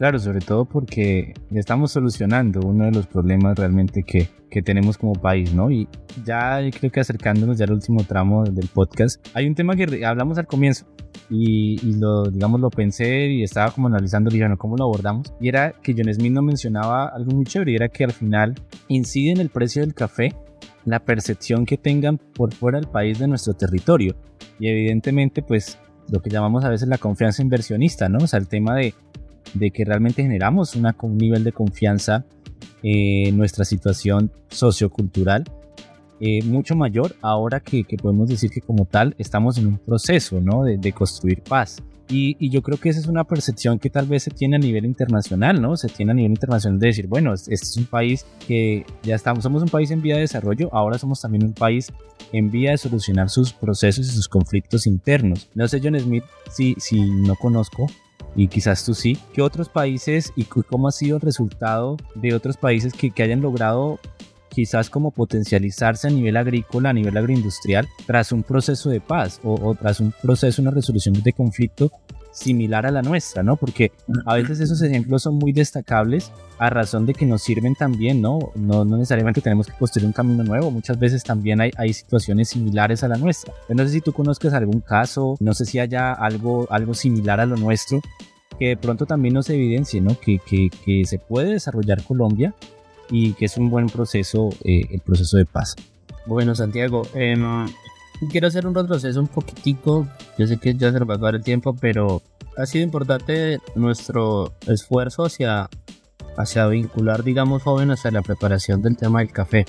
Claro, 0.00 0.18
sobre 0.18 0.40
todo 0.40 0.64
porque 0.64 1.34
estamos 1.50 1.92
solucionando 1.92 2.60
uno 2.60 2.86
de 2.86 2.90
los 2.90 3.06
problemas 3.06 3.58
realmente 3.58 4.02
que, 4.02 4.30
que 4.48 4.62
tenemos 4.62 4.96
como 4.96 5.12
país, 5.12 5.52
¿no? 5.52 5.70
Y 5.70 5.88
ya 6.24 6.58
creo 6.70 6.90
que 6.90 7.00
acercándonos 7.00 7.58
ya 7.58 7.66
al 7.66 7.72
último 7.72 8.02
tramo 8.04 8.44
del 8.44 8.66
podcast, 8.68 9.22
hay 9.34 9.46
un 9.46 9.54
tema 9.54 9.76
que 9.76 10.02
hablamos 10.06 10.38
al 10.38 10.46
comienzo 10.46 10.86
y, 11.28 11.76
lo, 11.98 12.22
digamos, 12.30 12.62
lo 12.62 12.70
pensé 12.70 13.26
y 13.26 13.42
estaba 13.42 13.72
como 13.72 13.88
analizando, 13.88 14.34
y 14.34 14.40
¿cómo 14.56 14.78
lo 14.78 14.84
abordamos? 14.84 15.34
Y 15.38 15.50
era 15.50 15.72
que 15.82 15.92
John 15.94 16.10
Smith 16.14 16.32
mencionaba 16.32 17.08
algo 17.08 17.32
muy 17.32 17.44
chévere, 17.44 17.72
y 17.72 17.74
era 17.74 17.90
que 17.90 18.04
al 18.04 18.12
final 18.12 18.54
incide 18.88 19.32
en 19.32 19.40
el 19.40 19.50
precio 19.50 19.82
del 19.82 19.92
café 19.92 20.34
la 20.86 21.00
percepción 21.00 21.66
que 21.66 21.76
tengan 21.76 22.16
por 22.16 22.54
fuera 22.54 22.80
del 22.80 22.88
país 22.88 23.18
de 23.18 23.28
nuestro 23.28 23.52
territorio. 23.52 24.16
Y 24.58 24.68
evidentemente, 24.68 25.42
pues, 25.42 25.78
lo 26.10 26.22
que 26.22 26.30
llamamos 26.30 26.64
a 26.64 26.70
veces 26.70 26.88
la 26.88 26.96
confianza 26.96 27.42
inversionista, 27.42 28.08
¿no? 28.08 28.24
O 28.24 28.26
sea, 28.26 28.38
el 28.38 28.48
tema 28.48 28.74
de, 28.74 28.94
de 29.54 29.70
que 29.70 29.84
realmente 29.84 30.22
generamos 30.22 30.76
un 30.76 31.18
nivel 31.18 31.44
de 31.44 31.52
confianza 31.52 32.24
en 32.82 33.36
nuestra 33.36 33.64
situación 33.64 34.30
sociocultural 34.48 35.44
eh, 36.22 36.42
mucho 36.44 36.76
mayor 36.76 37.16
ahora 37.22 37.60
que, 37.60 37.82
podemos 38.00 38.28
decir 38.28 38.50
que 38.50 38.60
como 38.60 38.84
tal 38.84 39.14
estamos 39.16 39.56
en 39.56 39.66
un 39.66 39.78
proceso 39.78 40.38
¿no? 40.38 40.64
de, 40.64 40.92
construir 40.92 41.42
paz. 41.42 41.82
Y, 42.10 42.50
yo 42.50 42.60
creo 42.60 42.76
que 42.76 42.90
esa 42.90 43.00
es 43.00 43.06
una 43.06 43.24
percepción 43.24 43.78
que 43.78 43.88
tal 43.88 44.06
vez 44.06 44.24
se 44.24 44.30
tiene 44.30 44.56
a 44.56 44.58
nivel 44.58 44.84
internacional, 44.84 45.62
¿no? 45.62 45.76
Se 45.76 45.88
tiene 45.88 46.10
a 46.10 46.14
nivel 46.14 46.32
internacional 46.32 46.78
de 46.78 46.88
decir, 46.88 47.06
bueno, 47.06 47.32
este 47.32 47.54
es 47.54 47.76
un 47.76 47.86
país 47.86 48.26
que 48.46 48.84
ya 49.04 49.14
estamos, 49.14 49.44
somos 49.44 49.62
un 49.62 49.68
país 49.68 49.92
en 49.92 50.02
vía 50.02 50.16
de 50.16 50.22
desarrollo, 50.22 50.68
ahora 50.72 50.98
somos 50.98 51.20
también 51.20 51.44
un 51.44 51.52
país 51.52 51.92
en 52.32 52.50
vía 52.50 52.72
de 52.72 52.78
solucionar 52.78 53.30
sus 53.30 53.52
procesos 53.52 54.06
y 54.08 54.10
sus 54.10 54.28
conflictos 54.28 54.88
internos. 54.88 55.48
No 55.54 55.68
sé, 55.68 55.80
John 55.82 55.98
Smith, 56.00 56.24
si, 56.50 56.74
si 56.78 57.00
no 57.00 57.36
conozco, 57.36 57.86
y 58.36 58.48
quizás 58.48 58.84
tú 58.84 58.94
sí, 58.94 59.18
¿qué 59.32 59.42
otros 59.42 59.68
países 59.68 60.32
y 60.36 60.44
cómo 60.44 60.88
ha 60.88 60.92
sido 60.92 61.16
el 61.16 61.22
resultado 61.22 61.96
de 62.14 62.34
otros 62.34 62.56
países 62.56 62.92
que, 62.92 63.10
que 63.10 63.22
hayan 63.22 63.40
logrado 63.40 63.98
quizás 64.50 64.90
como 64.90 65.12
potencializarse 65.12 66.08
a 66.08 66.10
nivel 66.10 66.36
agrícola, 66.36 66.90
a 66.90 66.92
nivel 66.92 67.16
agroindustrial, 67.16 67.88
tras 68.06 68.32
un 68.32 68.42
proceso 68.42 68.90
de 68.90 69.00
paz 69.00 69.40
o, 69.42 69.74
tras 69.74 70.00
un 70.00 70.12
proceso, 70.22 70.60
una 70.60 70.70
resolución 70.70 71.14
de 71.22 71.32
conflicto 71.32 71.90
similar 72.32 72.86
a 72.86 72.90
la 72.90 73.02
nuestra, 73.02 73.42
¿no? 73.42 73.56
Porque 73.56 73.92
a 74.26 74.34
veces 74.34 74.60
esos 74.60 74.80
ejemplos 74.82 75.22
son 75.22 75.36
muy 75.36 75.52
destacables 75.52 76.32
a 76.58 76.70
razón 76.70 77.06
de 77.06 77.14
que 77.14 77.26
nos 77.26 77.42
sirven 77.42 77.74
también, 77.74 78.20
¿no? 78.20 78.38
No, 78.54 78.84
no 78.84 78.96
necesariamente 78.96 79.40
tenemos 79.40 79.66
que 79.66 79.72
construir 79.72 80.06
un 80.06 80.12
camino 80.12 80.44
nuevo, 80.44 80.70
muchas 80.70 80.98
veces 80.98 81.22
también 81.24 81.60
hay, 81.60 81.70
hay 81.76 81.92
situaciones 81.92 82.50
similares 82.50 83.02
a 83.02 83.08
la 83.08 83.16
nuestra. 83.16 83.52
no 83.68 83.82
sé 83.84 83.90
si 83.90 84.00
tú 84.00 84.12
conozcas 84.12 84.52
algún 84.54 84.80
caso, 84.80 85.36
no 85.40 85.54
sé 85.54 85.64
si 85.64 85.78
haya 85.78 86.12
algo, 86.12 86.66
algo 86.70 86.94
similar 86.94 87.40
a 87.40 87.46
lo 87.46 87.56
nuestro 87.56 88.00
que 88.58 88.68
de 88.68 88.76
pronto 88.76 89.06
también 89.06 89.34
nos 89.34 89.48
evidencie, 89.48 90.00
¿no? 90.02 90.18
Que, 90.20 90.38
que, 90.38 90.68
que 90.84 91.04
se 91.06 91.18
puede 91.18 91.52
desarrollar 91.52 92.02
Colombia 92.04 92.54
y 93.10 93.32
que 93.32 93.46
es 93.46 93.56
un 93.56 93.70
buen 93.70 93.86
proceso, 93.86 94.50
eh, 94.64 94.82
el 94.90 95.00
proceso 95.00 95.38
de 95.38 95.46
paz. 95.46 95.74
Bueno, 96.26 96.54
Santiago, 96.54 97.02
em, 97.14 97.66
quiero 98.28 98.48
hacer 98.48 98.66
un 98.66 98.74
retroceso 98.74 99.20
un 99.20 99.28
poquitico. 99.28 100.06
Yo 100.38 100.46
sé 100.46 100.58
que 100.58 100.74
ya 100.74 100.92
se 100.92 100.98
nos 100.98 101.08
va 101.08 101.14
a 101.14 101.18
dar 101.18 101.34
el 101.34 101.42
tiempo, 101.42 101.74
pero 101.74 102.22
ha 102.56 102.66
sido 102.66 102.84
importante 102.84 103.58
nuestro 103.74 104.52
esfuerzo 104.66 105.24
hacia, 105.24 105.68
hacia 106.36 106.66
vincular, 106.66 107.22
digamos, 107.22 107.62
jóvenes 107.62 108.04
a 108.06 108.10
la 108.10 108.22
preparación 108.22 108.82
del 108.82 108.96
tema 108.96 109.20
del 109.20 109.32
café. 109.32 109.64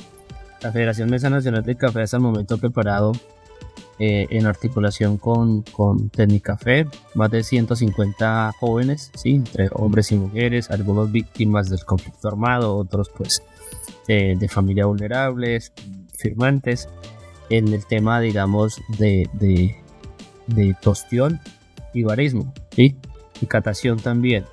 La 0.61 0.71
Federación 0.71 1.09
Mesa 1.09 1.29
Nacional 1.29 1.63
del 1.63 1.77
Café 1.77 2.03
hasta 2.03 2.17
el 2.17 2.23
momento 2.23 2.57
preparado 2.57 3.13
eh, 4.03 4.27
en 4.31 4.47
articulación 4.47 5.17
con, 5.17 5.61
con 5.61 6.09
Tecnicafé, 6.09 6.87
más 7.13 7.29
de 7.29 7.43
150 7.43 8.51
jóvenes, 8.59 9.11
¿sí? 9.15 9.35
entre 9.35 9.69
hombres 9.73 10.11
y 10.11 10.15
mujeres, 10.15 10.71
algunos 10.71 11.11
víctimas 11.11 11.69
del 11.69 11.85
conflicto 11.85 12.27
armado, 12.27 12.75
otros 12.75 13.09
pues 13.15 13.43
de, 14.07 14.47
familias 14.49 14.87
vulnerables, 14.87 15.71
firmantes, 16.17 16.89
en 17.51 17.73
el 17.73 17.85
tema, 17.85 18.19
digamos, 18.21 18.81
de, 18.97 19.29
de, 19.33 20.75
tostión 20.81 21.39
y 21.93 22.03
barismo, 22.03 22.53
y 22.75 22.95
catación 23.47 23.99
también. 23.99 24.45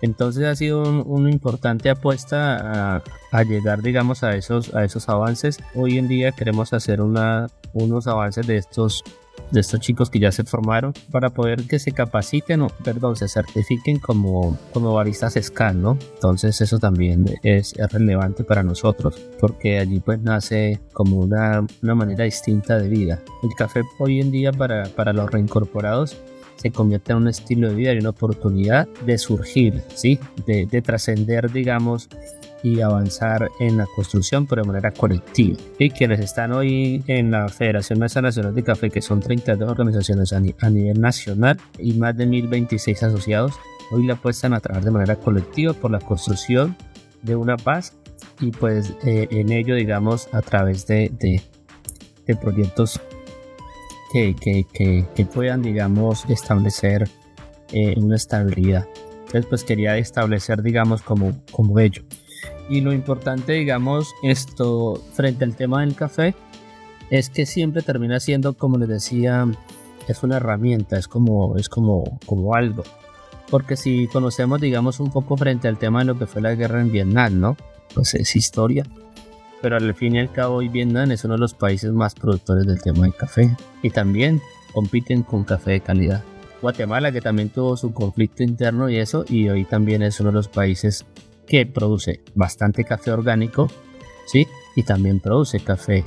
Entonces 0.00 0.44
ha 0.44 0.56
sido 0.56 1.04
una 1.04 1.30
importante 1.30 1.90
apuesta 1.90 2.96
a, 2.96 3.02
a, 3.32 3.42
llegar, 3.42 3.82
digamos, 3.82 4.22
a 4.22 4.34
esos, 4.34 4.74
a 4.74 4.84
esos 4.84 5.08
avances. 5.08 5.58
Hoy 5.74 5.98
en 5.98 6.08
día 6.08 6.32
queremos 6.32 6.72
hacer 6.72 7.00
una, 7.00 7.48
unos 7.72 8.06
avances 8.06 8.46
de 8.46 8.56
estos 8.56 9.04
de 9.50 9.60
estos 9.60 9.80
chicos 9.80 10.10
que 10.10 10.18
ya 10.18 10.32
se 10.32 10.44
formaron 10.44 10.92
para 11.10 11.30
poder 11.30 11.64
que 11.64 11.78
se 11.78 11.92
capaciten 11.92 12.62
o 12.62 12.68
perdón 12.68 13.16
se 13.16 13.28
certifiquen 13.28 13.98
como 13.98 14.58
como 14.72 14.94
baristas 14.94 15.34
SCAN 15.34 15.82
no 15.82 15.98
entonces 16.14 16.60
eso 16.60 16.78
también 16.78 17.24
es, 17.42 17.74
es, 17.76 17.92
relevante 17.92 18.44
para 18.44 18.62
nosotros 18.62 19.20
porque 19.40 19.78
allí 19.78 20.00
pues 20.00 20.20
nace 20.20 20.80
como 20.92 21.16
una, 21.16 21.66
una 21.82 21.94
manera 21.94 22.24
distinta 22.24 22.78
de 22.78 22.88
vida 22.88 23.20
el 23.42 23.50
café 23.56 23.82
hoy 23.98 24.20
en 24.20 24.30
día 24.30 24.52
para, 24.52 24.84
para 24.84 25.12
los 25.12 25.30
reincorporados 25.30 26.16
se 26.58 26.70
convierte 26.72 27.12
en 27.12 27.18
un 27.18 27.28
estilo 27.28 27.68
de 27.68 27.74
vida 27.74 27.92
y 27.94 27.98
una 27.98 28.10
oportunidad 28.10 28.88
de 29.06 29.16
surgir, 29.16 29.82
¿sí? 29.94 30.18
de, 30.44 30.66
de 30.66 30.82
trascender, 30.82 31.52
digamos, 31.52 32.08
y 32.62 32.80
avanzar 32.80 33.50
en 33.60 33.76
la 33.76 33.86
construcción, 33.86 34.46
pero 34.46 34.62
de 34.62 34.68
manera 34.68 34.90
colectiva. 34.90 35.56
Y 35.78 35.90
quienes 35.90 36.20
están 36.20 36.52
hoy 36.52 37.02
en 37.06 37.30
la 37.30 37.48
Federación 37.48 37.98
Nacional 37.98 38.54
de 38.54 38.62
Café, 38.62 38.90
que 38.90 39.02
son 39.02 39.20
32 39.20 39.70
organizaciones 39.70 40.32
a, 40.32 40.40
nivel 40.40 41.00
nacional 41.00 41.58
y 41.78 41.94
más 41.94 42.16
de 42.16 42.26
1026 42.26 43.02
asociados, 43.02 43.52
hoy 43.90 44.06
la 44.06 44.14
apuestan 44.14 44.54
a 44.54 44.60
trabajar 44.60 44.84
de 44.84 44.90
manera 44.90 45.16
colectiva 45.16 45.72
por 45.72 45.90
la 45.90 46.00
construcción 46.00 46.76
de 47.22 47.36
una 47.36 47.56
paz 47.56 47.94
y 48.40 48.50
pues 48.50 48.94
eh, 49.04 49.28
en 49.30 49.52
ello, 49.52 49.74
digamos, 49.74 50.28
a 50.32 50.42
través 50.42 50.86
de, 50.86 51.10
de, 51.18 51.42
de 52.26 52.36
proyectos 52.36 53.00
que, 54.12 54.34
que, 54.34 54.64
que, 54.72 55.06
que, 55.14 55.24
puedan, 55.26 55.62
digamos, 55.62 56.24
establecer 56.28 57.08
eh, 57.72 57.94
una 57.98 58.16
estabilidad. 58.16 58.86
Entonces, 59.26 59.46
pues 59.46 59.64
quería 59.64 59.96
establecer, 59.98 60.62
digamos, 60.62 61.02
como, 61.02 61.36
como 61.52 61.78
ello. 61.78 62.02
Y 62.68 62.80
lo 62.82 62.92
importante, 62.92 63.52
digamos, 63.52 64.14
esto 64.22 65.02
frente 65.12 65.44
al 65.44 65.56
tema 65.56 65.80
del 65.80 65.94
café, 65.94 66.34
es 67.10 67.30
que 67.30 67.46
siempre 67.46 67.82
termina 67.82 68.20
siendo, 68.20 68.52
como 68.54 68.76
les 68.76 68.88
decía, 68.88 69.46
es 70.06 70.22
una 70.22 70.36
herramienta, 70.36 70.98
es 70.98 71.08
como, 71.08 71.56
es 71.56 71.68
como, 71.68 72.18
como 72.26 72.54
algo. 72.54 72.82
Porque 73.50 73.76
si 73.76 74.08
conocemos, 74.08 74.60
digamos, 74.60 75.00
un 75.00 75.10
poco 75.10 75.36
frente 75.36 75.68
al 75.68 75.78
tema 75.78 76.00
de 76.00 76.04
lo 76.06 76.18
que 76.18 76.26
fue 76.26 76.42
la 76.42 76.54
guerra 76.54 76.80
en 76.80 76.92
Vietnam, 76.92 77.40
¿no? 77.40 77.56
Pues 77.94 78.14
es 78.14 78.36
historia. 78.36 78.84
Pero 79.62 79.76
al 79.76 79.94
fin 79.94 80.16
y 80.16 80.18
al 80.20 80.30
cabo, 80.30 80.56
hoy 80.56 80.68
Vietnam 80.68 81.10
es 81.10 81.24
uno 81.24 81.34
de 81.34 81.40
los 81.40 81.54
países 81.54 81.90
más 81.92 82.14
productores 82.14 82.66
del 82.66 82.80
tema 82.82 83.04
del 83.04 83.14
café. 83.14 83.56
Y 83.82 83.90
también 83.90 84.42
compiten 84.72 85.22
con 85.22 85.44
café 85.44 85.72
de 85.72 85.80
calidad. 85.80 86.22
Guatemala, 86.60 87.12
que 87.12 87.20
también 87.20 87.48
tuvo 87.48 87.76
su 87.76 87.92
conflicto 87.92 88.42
interno 88.42 88.90
y 88.90 88.96
eso, 88.96 89.24
y 89.28 89.48
hoy 89.48 89.64
también 89.64 90.02
es 90.02 90.20
uno 90.20 90.30
de 90.30 90.34
los 90.34 90.48
países 90.48 91.06
que 91.48 91.66
produce 91.66 92.20
bastante 92.34 92.84
café 92.84 93.10
orgánico, 93.10 93.70
¿sí? 94.26 94.46
Y 94.76 94.82
también 94.82 95.18
produce 95.18 95.60
café, 95.60 96.04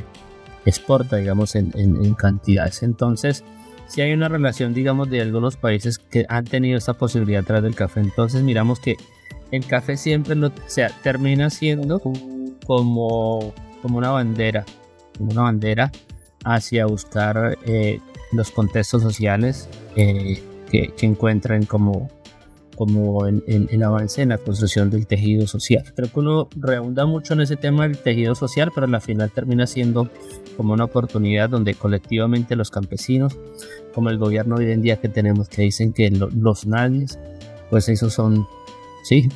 exporta, 0.65 1.17
digamos, 1.17 1.55
en, 1.55 1.71
en, 1.75 2.13
cantidades. 2.13 2.83
Entonces, 2.83 3.43
si 3.87 4.01
hay 4.01 4.13
una 4.13 4.29
relación, 4.29 4.73
digamos, 4.73 5.09
de 5.09 5.21
algunos 5.21 5.57
países 5.57 5.97
que 5.97 6.25
han 6.29 6.45
tenido 6.45 6.77
esta 6.77 6.93
posibilidad 6.93 7.43
tras 7.43 7.63
del 7.63 7.75
café, 7.75 7.99
entonces 7.99 8.43
miramos 8.43 8.79
que 8.79 8.97
el 9.49 9.65
café 9.65 9.97
siempre 9.97 10.35
lo, 10.35 10.51
sea, 10.67 10.89
termina 11.01 11.49
siendo 11.49 11.99
como, 11.99 13.53
como 13.81 13.97
una 13.97 14.11
bandera, 14.11 14.63
como 15.17 15.31
una 15.31 15.41
bandera 15.41 15.91
hacia 16.45 16.85
buscar 16.85 17.57
eh, 17.65 17.99
los 18.31 18.51
contextos 18.51 19.01
sociales 19.01 19.67
eh, 19.95 20.41
que, 20.69 20.93
que 20.95 21.05
encuentran 21.05 21.65
como 21.65 22.09
como 22.75 23.27
en, 23.27 23.43
el 23.47 23.83
avance 23.83 24.21
en 24.21 24.29
la 24.29 24.37
construcción 24.37 24.89
del 24.89 25.07
tejido 25.07 25.47
social. 25.47 25.83
Creo 25.95 26.11
que 26.11 26.19
uno 26.19 26.49
reunda 26.55 27.05
mucho 27.05 27.33
en 27.33 27.41
ese 27.41 27.55
tema 27.55 27.83
del 27.83 27.97
tejido 27.97 28.35
social, 28.35 28.71
pero 28.73 28.87
al 28.87 29.01
final 29.01 29.31
termina 29.31 29.67
siendo 29.67 30.09
como 30.57 30.73
una 30.73 30.85
oportunidad 30.85 31.49
donde 31.49 31.73
colectivamente 31.75 32.55
los 32.55 32.71
campesinos, 32.71 33.37
como 33.93 34.09
el 34.09 34.17
gobierno 34.17 34.55
hoy 34.55 34.71
en 34.71 34.81
día 34.81 34.99
que 34.99 35.09
tenemos, 35.09 35.49
que 35.49 35.63
dicen 35.63 35.93
que 35.93 36.09
los 36.11 36.65
nadies, 36.65 37.19
pues 37.69 37.89
esos 37.89 38.13
son, 38.13 38.47
sí, 39.03 39.29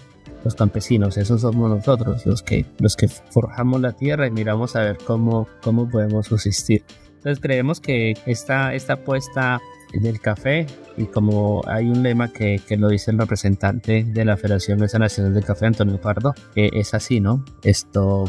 los 0.43 0.55
campesinos, 0.55 1.17
esos 1.17 1.41
somos 1.41 1.69
nosotros, 1.69 2.25
los 2.25 2.43
que, 2.43 2.65
los 2.79 2.95
que 2.95 3.07
forjamos 3.07 3.81
la 3.81 3.93
tierra 3.93 4.27
y 4.27 4.31
miramos 4.31 4.75
a 4.75 4.81
ver 4.81 4.97
cómo, 5.05 5.47
cómo 5.61 5.89
podemos 5.89 6.27
subsistir. 6.27 6.83
Entonces 7.15 7.39
creemos 7.41 7.79
que 7.79 8.13
esta, 8.27 8.75
esta 8.75 8.93
apuesta 8.93 9.59
del 9.93 10.19
café 10.19 10.65
y 10.97 11.05
como 11.05 11.61
hay 11.67 11.87
un 11.87 12.03
lema 12.03 12.31
que, 12.31 12.61
que, 12.67 12.77
lo 12.77 12.89
dice 12.89 13.11
el 13.11 13.17
representante 13.17 14.03
de 14.03 14.25
la 14.25 14.37
Federación 14.37 14.79
Nacional 14.79 15.33
del 15.33 15.43
Café, 15.43 15.65
Antonio 15.65 15.99
Pardo, 15.99 16.33
que 16.53 16.69
es 16.73 16.93
así, 16.93 17.19
¿no? 17.19 17.43
Esto, 17.63 18.25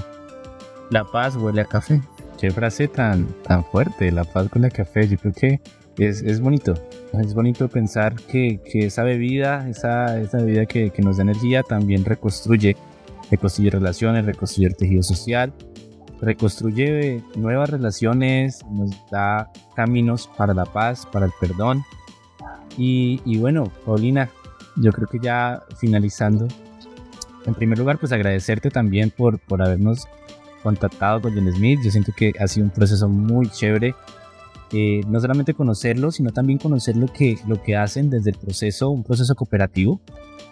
la 0.91 1.05
paz 1.05 1.37
huele 1.37 1.63
a 1.63 1.65
café. 1.65 2.01
Qué 2.41 2.51
frase 2.51 2.89
tan, 2.89 3.27
tan 3.43 3.65
fuerte, 3.65 4.11
la 4.13 4.25
paz 4.25 4.49
huele 4.55 4.67
a 4.69 4.71
café, 4.71 5.09
yo 5.09 5.17
creo 5.17 5.33
que 5.33 5.61
es, 5.99 6.23
es 6.23 6.41
bonito, 6.41 6.75
es 7.15 7.35
bonito 7.35 7.69
pensar 7.69 8.15
que, 8.15 8.61
que 8.71 8.87
esa 8.87 9.03
bebida, 9.03 9.69
esa, 9.69 10.21
esa 10.21 10.39
bebida 10.39 10.67
que, 10.67 10.91
que 10.91 11.03
nos 11.03 11.17
da 11.17 11.23
energía 11.23 11.63
también 11.63 12.05
reconstruye, 12.05 12.77
reconstruye 13.31 13.71
relaciones, 13.71 14.27
reconstruye 14.27 14.69
el 14.69 14.77
tejido 14.77 15.03
social 15.03 15.53
reconstruye 16.21 17.23
nuevas 17.37 17.71
relaciones, 17.71 18.65
nos 18.71 18.91
da 19.11 19.51
caminos 19.75 20.29
para 20.37 20.55
la 20.55 20.65
paz, 20.65 21.07
para 21.07 21.27
el 21.27 21.33
perdón. 21.41 21.85
Y, 22.79 23.39
bueno, 23.39 23.73
Paulina, 23.85 24.29
yo 24.77 24.93
creo 24.93 25.09
que 25.09 25.19
ya 25.19 25.63
finalizando, 25.79 26.47
en 27.47 27.55
primer 27.55 27.79
lugar, 27.79 27.99
pues 27.99 28.13
agradecerte 28.13 28.71
también 28.71 29.11
por, 29.11 29.39
por 29.39 29.63
habernos 29.63 30.07
contactado 30.63 31.23
con 31.23 31.35
John 31.35 31.51
Smith. 31.53 31.81
Yo 31.83 31.91
siento 31.91 32.13
que 32.15 32.33
ha 32.39 32.47
sido 32.49 32.67
un 32.67 32.73
proceso 32.73 33.09
muy 33.09 33.49
chévere. 33.49 33.95
Eh, 34.79 35.01
no 35.09 35.19
solamente 35.21 35.55
conocerlo, 35.55 36.11
sino 36.11 36.33
también 36.33 36.59
conocer 36.59 36.99
lo 36.99 37.07
que, 37.07 37.39
lo 37.47 37.63
que 37.63 37.77
hacen 37.77 38.11
desde 38.11 38.29
el 38.29 38.37
proceso, 38.37 38.91
un 38.91 39.05
proceso 39.05 39.35
cooperativo, 39.35 40.03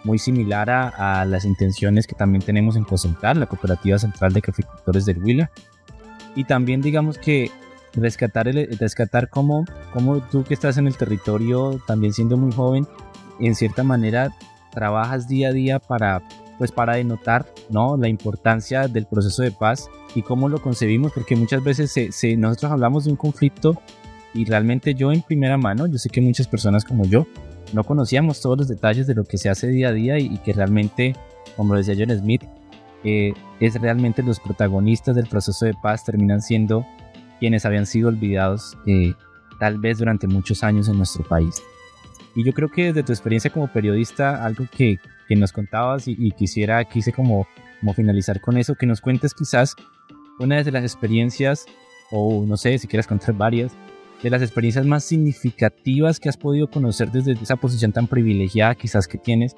muy 0.03 0.17
similar 0.17 0.67
a, 0.71 1.25
las 1.25 1.45
intenciones 1.45 2.07
que 2.07 2.15
también 2.15 2.43
tenemos 2.43 2.75
en 2.75 2.85
Cocentral, 2.85 3.39
la 3.39 3.45
Cooperativa 3.45 3.99
Central 3.99 4.33
de 4.33 4.41
Caficultores 4.41 5.05
del 5.05 5.23
Huila. 5.23 5.51
Y 6.35 6.45
también 6.45 6.81
digamos 6.81 7.19
que 7.19 7.51
rescatar, 7.93 8.47
el, 8.47 8.75
rescatar 8.79 9.29
cómo, 9.29 9.63
cómo 9.93 10.21
tú 10.21 10.43
que 10.43 10.55
estás 10.55 10.79
en 10.79 10.87
el 10.87 10.97
territorio, 10.97 11.79
también 11.85 12.11
siendo 12.11 12.35
muy 12.35 12.51
joven, 12.51 12.87
en 13.39 13.53
cierta 13.53 13.83
manera 13.83 14.33
trabajas 14.71 15.27
día 15.27 15.49
a 15.49 15.51
día 15.51 15.77
para, 15.77 16.23
pues 16.57 16.71
para 16.71 16.95
denotar 16.95 17.45
¿no? 17.69 17.95
la 17.95 18.07
importancia 18.07 18.87
del 18.87 19.05
proceso 19.05 19.43
de 19.43 19.51
paz 19.51 19.87
y 20.15 20.23
cómo 20.23 20.49
lo 20.49 20.63
concebimos, 20.63 21.11
porque 21.11 21.35
muchas 21.35 21.63
veces 21.63 21.91
se, 21.91 22.37
nosotros 22.37 22.71
hablamos 22.71 23.05
de 23.05 23.11
un 23.11 23.17
conflicto 23.17 23.79
y 24.35 24.45
realmente 24.45 24.93
yo 24.93 25.11
en 25.11 25.21
primera 25.21 25.57
mano, 25.57 25.87
yo 25.87 25.97
sé 25.97 26.09
que 26.09 26.21
muchas 26.21 26.47
personas 26.47 26.83
como 26.83 27.05
yo 27.05 27.25
no 27.73 27.83
conocíamos 27.83 28.41
todos 28.41 28.57
los 28.57 28.67
detalles 28.67 29.07
de 29.07 29.15
lo 29.15 29.23
que 29.23 29.37
se 29.37 29.49
hace 29.49 29.67
día 29.67 29.89
a 29.89 29.91
día 29.91 30.19
y, 30.19 30.37
que 30.39 30.53
realmente, 30.53 31.15
como 31.55 31.75
decía 31.75 31.95
John 31.97 32.15
Smith, 32.17 32.43
eh, 33.03 33.33
es 33.59 33.79
realmente 33.79 34.23
los 34.23 34.39
protagonistas 34.39 35.15
del 35.15 35.27
proceso 35.27 35.65
de 35.65 35.73
paz 35.73 36.03
terminan 36.03 36.41
siendo 36.41 36.85
quienes 37.39 37.65
habían 37.65 37.85
sido 37.85 38.09
olvidados 38.09 38.77
eh, 38.85 39.13
tal 39.59 39.79
vez 39.79 39.99
durante 39.99 40.27
muchos 40.27 40.63
años 40.63 40.89
en 40.89 40.97
nuestro 40.97 41.23
país. 41.23 41.61
Y 42.35 42.43
yo 42.43 42.53
creo 42.53 42.69
que 42.69 42.87
desde 42.87 43.03
tu 43.03 43.13
experiencia 43.13 43.51
como 43.51 43.71
periodista, 43.71 44.43
algo 44.43 44.65
que, 44.69 44.99
que 45.27 45.35
nos 45.35 45.53
contabas 45.53 46.07
y, 46.07 46.31
quisiera, 46.31 46.83
quise 46.83 47.13
como, 47.13 47.47
como 47.79 47.93
finalizar 47.93 48.41
con 48.41 48.57
eso, 48.57 48.75
que 48.75 48.85
nos 48.85 48.99
cuentes 48.99 49.33
quizás 49.33 49.75
una 50.39 50.61
de 50.61 50.71
las 50.71 50.83
experiencias, 50.83 51.65
o 52.11 52.43
no 52.45 52.57
sé 52.57 52.77
si 52.77 52.87
quieres 52.87 53.07
contar 53.07 53.33
varias, 53.35 53.71
de 54.25 54.31
las 54.31 54.41
experiencias 54.41 54.87
más 54.87 55.03
significativas 55.03 56.19
que 56.19 56.29
has 56.29 56.35
podido 56.35 56.67
conocer 56.67 57.11
desde 57.11 57.33
esa 57.33 57.57
posición 57.57 57.91
tan 57.91 58.07
privilegiada 58.07 58.73
quizás 58.73 59.07
que 59.07 59.19
tienes 59.19 59.55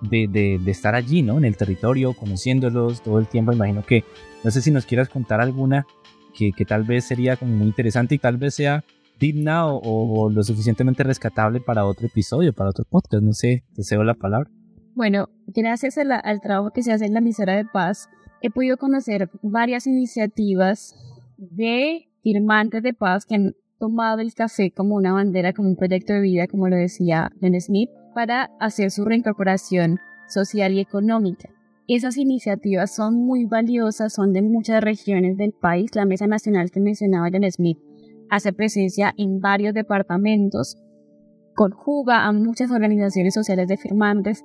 de, 0.00 0.26
de, 0.28 0.58
de, 0.60 0.70
estar 0.72 0.96
allí, 0.96 1.22
¿no? 1.22 1.38
En 1.38 1.44
el 1.44 1.56
territorio, 1.56 2.12
conociéndolos 2.14 3.02
todo 3.02 3.20
el 3.20 3.28
tiempo. 3.28 3.52
Imagino 3.52 3.86
que, 3.86 4.02
no 4.42 4.50
sé 4.50 4.62
si 4.62 4.72
nos 4.72 4.84
quieras 4.84 5.08
contar 5.08 5.40
alguna 5.40 5.86
que, 6.34 6.50
que 6.50 6.64
tal 6.64 6.82
vez 6.82 7.04
sería 7.04 7.36
como 7.36 7.54
muy 7.54 7.68
interesante 7.68 8.16
y 8.16 8.18
tal 8.18 8.36
vez 8.36 8.56
sea 8.56 8.82
digna 9.20 9.68
o, 9.68 10.28
lo 10.28 10.42
suficientemente 10.42 11.04
rescatable 11.04 11.60
para 11.60 11.86
otro 11.86 12.08
episodio, 12.08 12.52
para 12.52 12.70
otro 12.70 12.84
podcast. 12.90 13.22
No 13.22 13.32
sé, 13.32 13.62
deseo 13.76 14.02
la 14.02 14.14
palabra. 14.14 14.50
Bueno, 14.96 15.28
gracias 15.46 15.96
al 15.98 16.40
trabajo 16.40 16.72
que 16.72 16.82
se 16.82 16.92
hace 16.92 17.06
en 17.06 17.12
la 17.12 17.20
emisora 17.20 17.54
de 17.54 17.64
paz, 17.64 18.08
he 18.42 18.50
podido 18.50 18.76
conocer 18.76 19.30
varias 19.40 19.86
iniciativas 19.86 20.96
de 21.36 22.08
firmantes 22.24 22.82
de 22.82 22.92
paz 22.92 23.24
que 23.24 23.36
han 23.36 23.54
tomado 23.80 24.20
el 24.20 24.34
café 24.34 24.70
como 24.70 24.94
una 24.94 25.14
bandera, 25.14 25.54
como 25.54 25.70
un 25.70 25.76
proyecto 25.76 26.12
de 26.12 26.20
vida, 26.20 26.46
como 26.46 26.68
lo 26.68 26.76
decía 26.76 27.32
Ben 27.40 27.58
Smith, 27.60 27.90
para 28.14 28.50
hacer 28.60 28.90
su 28.90 29.04
reincorporación 29.04 29.98
social 30.28 30.74
y 30.74 30.80
económica. 30.80 31.48
Esas 31.88 32.18
iniciativas 32.18 32.94
son 32.94 33.14
muy 33.14 33.46
valiosas, 33.46 34.12
son 34.12 34.32
de 34.32 34.42
muchas 34.42 34.84
regiones 34.84 35.36
del 35.38 35.52
país. 35.52 35.90
La 35.94 36.04
Mesa 36.04 36.26
Nacional 36.26 36.70
que 36.70 36.78
mencionaba 36.78 37.30
Ben 37.30 37.50
Smith 37.50 37.78
hace 38.28 38.52
presencia 38.52 39.12
en 39.16 39.40
varios 39.40 39.74
departamentos, 39.74 40.76
conjuga 41.56 42.26
a 42.26 42.32
muchas 42.32 42.70
organizaciones 42.70 43.34
sociales 43.34 43.66
de 43.66 43.78
firmantes. 43.78 44.44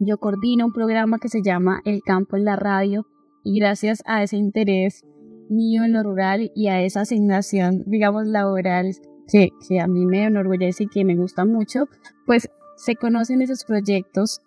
Yo 0.00 0.16
coordino 0.18 0.66
un 0.66 0.72
programa 0.72 1.18
que 1.18 1.28
se 1.28 1.42
llama 1.42 1.82
El 1.84 2.00
Campo 2.02 2.36
en 2.36 2.46
la 2.46 2.56
Radio 2.56 3.06
y 3.44 3.60
gracias 3.60 4.02
a 4.06 4.22
ese 4.22 4.38
interés 4.38 5.04
mío 5.48 5.84
en 5.84 5.92
lo 5.92 6.02
rural 6.02 6.50
y 6.54 6.68
a 6.68 6.82
esa 6.82 7.02
asignación, 7.02 7.84
digamos, 7.86 8.26
laboral 8.26 8.94
que, 9.28 9.50
que 9.68 9.80
a 9.80 9.86
mí 9.86 10.06
me 10.06 10.24
enorgullece 10.24 10.84
y 10.84 10.88
que 10.88 11.04
me 11.04 11.16
gusta 11.16 11.44
mucho, 11.44 11.88
pues 12.26 12.48
se 12.76 12.96
conocen 12.96 13.42
esos 13.42 13.64
proyectos 13.64 14.40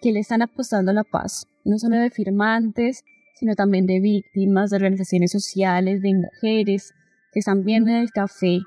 que 0.00 0.12
le 0.12 0.20
están 0.20 0.42
apostando 0.42 0.90
a 0.90 0.94
la 0.94 1.04
paz, 1.04 1.46
no 1.64 1.78
solo 1.78 1.96
de 1.96 2.10
firmantes, 2.10 3.04
sino 3.34 3.54
también 3.54 3.86
de 3.86 4.00
víctimas, 4.00 4.70
de 4.70 4.76
organizaciones 4.76 5.32
sociales, 5.32 6.02
de 6.02 6.14
mujeres, 6.14 6.92
que 7.32 7.40
están 7.40 7.64
viendo 7.64 7.90
en 7.90 7.96
el 7.96 8.10
café 8.10 8.60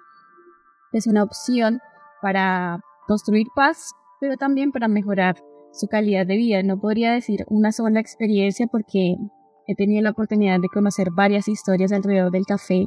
es 0.98 1.08
una 1.08 1.24
opción 1.24 1.80
para 2.22 2.80
construir 3.08 3.48
paz, 3.56 3.92
pero 4.20 4.38
también 4.38 4.72
para 4.72 4.88
mejorar 4.88 5.36
su 5.74 5.88
calidad 5.88 6.26
de 6.26 6.38
vida. 6.38 6.64
No 6.64 6.80
podría 6.80 7.12
decir 7.12 7.46
una 7.48 7.72
sola 7.72 8.00
experiencia 8.00 8.68
porque 8.68 9.18
he 9.68 9.76
tenido 9.76 10.02
la 10.02 10.12
oportunidad 10.12 10.60
de 10.60 10.68
conocer 10.68 11.10
varias 11.16 11.48
historias 11.48 11.92
alrededor 11.92 12.32
del 12.32 12.46
café 12.46 12.86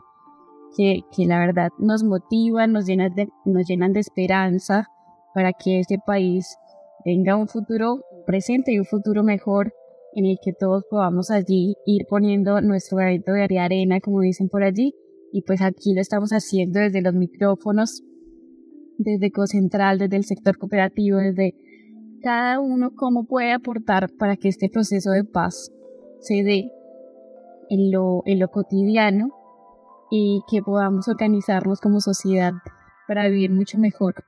que, 0.76 1.00
que 1.14 1.26
la 1.26 1.38
verdad 1.38 1.70
nos 1.78 2.04
motivan, 2.04 2.72
nos 2.72 2.86
llenan, 2.86 3.14
de, 3.14 3.28
nos 3.44 3.66
llenan 3.66 3.92
de 3.92 4.00
esperanza 4.00 4.88
para 5.34 5.52
que 5.52 5.80
este 5.80 5.98
país 6.04 6.56
tenga 7.04 7.36
un 7.36 7.48
futuro 7.48 8.02
presente 8.26 8.72
y 8.72 8.78
un 8.78 8.84
futuro 8.84 9.22
mejor 9.22 9.72
en 10.14 10.26
el 10.26 10.38
que 10.42 10.52
todos 10.52 10.84
podamos 10.90 11.30
allí 11.30 11.76
ir 11.86 12.06
poniendo 12.08 12.60
nuestro 12.60 12.98
granito 12.98 13.32
de 13.32 13.58
arena, 13.58 14.00
como 14.00 14.20
dicen 14.20 14.48
por 14.48 14.62
allí, 14.62 14.94
y 15.32 15.42
pues 15.42 15.60
aquí 15.62 15.94
lo 15.94 16.00
estamos 16.00 16.30
haciendo 16.30 16.80
desde 16.80 17.02
los 17.02 17.14
micrófonos, 17.14 18.02
desde 18.96 19.30
Cocentral, 19.30 19.98
desde 19.98 20.16
el 20.16 20.24
sector 20.24 20.58
cooperativo, 20.58 21.18
desde 21.18 21.54
cada 22.22 22.58
uno 22.58 22.92
cómo 22.96 23.26
puede 23.26 23.52
aportar 23.52 24.10
para 24.18 24.36
que 24.36 24.48
este 24.48 24.68
proceso 24.68 25.10
de 25.10 25.24
paz 25.24 25.70
se 26.20 26.42
dé 26.42 26.72
en 27.70 27.90
lo, 27.90 28.22
cotidiano 28.50 29.30
y 30.10 30.42
que 30.50 30.62
podamos 30.62 31.08
organizarnos 31.08 31.80
como 31.80 32.00
sociedad 32.00 32.52
para 33.06 33.28
vivir 33.28 33.50
mucho 33.50 33.78
mejor. 33.78 34.24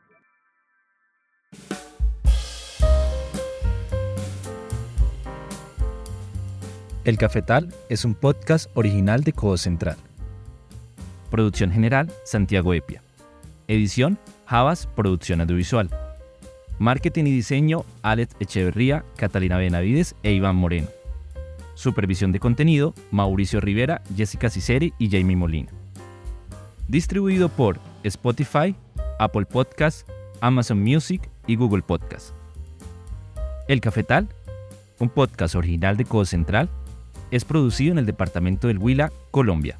El 7.04 7.16
Cafetal 7.16 7.72
es 7.88 8.04
un 8.04 8.14
podcast 8.14 8.70
original 8.76 9.24
de 9.24 9.32
Codo 9.32 9.56
Central. 9.56 9.96
Producción 11.30 11.70
general, 11.70 12.10
Santiago 12.24 12.74
Epia. 12.74 13.02
Edición, 13.68 14.18
Javas, 14.44 14.86
Producción 14.86 15.40
Audiovisual. 15.40 15.88
Marketing 16.78 17.24
y 17.24 17.32
diseño, 17.32 17.84
Alex 18.02 18.36
Echeverría, 18.38 19.04
Catalina 19.16 19.58
Benavides 19.58 20.14
e 20.22 20.32
Iván 20.32 20.56
Moreno. 20.56 20.88
Supervisión 21.80 22.30
de 22.30 22.40
contenido, 22.40 22.92
Mauricio 23.10 23.58
Rivera, 23.58 24.02
Jessica 24.14 24.50
Ciceri 24.50 24.92
y 24.98 25.08
Jamie 25.08 25.34
Molina. 25.34 25.70
Distribuido 26.88 27.48
por 27.48 27.80
Spotify, 28.02 28.76
Apple 29.18 29.46
Podcasts, 29.46 30.04
Amazon 30.42 30.82
Music 30.82 31.30
y 31.46 31.56
Google 31.56 31.80
Podcasts. 31.80 32.34
El 33.66 33.80
Cafetal, 33.80 34.28
un 34.98 35.08
podcast 35.08 35.54
original 35.54 35.96
de 35.96 36.04
Codo 36.04 36.26
Central, 36.26 36.68
es 37.30 37.46
producido 37.46 37.92
en 37.92 37.98
el 37.98 38.04
departamento 38.04 38.68
del 38.68 38.76
Huila, 38.76 39.10
Colombia. 39.30 39.78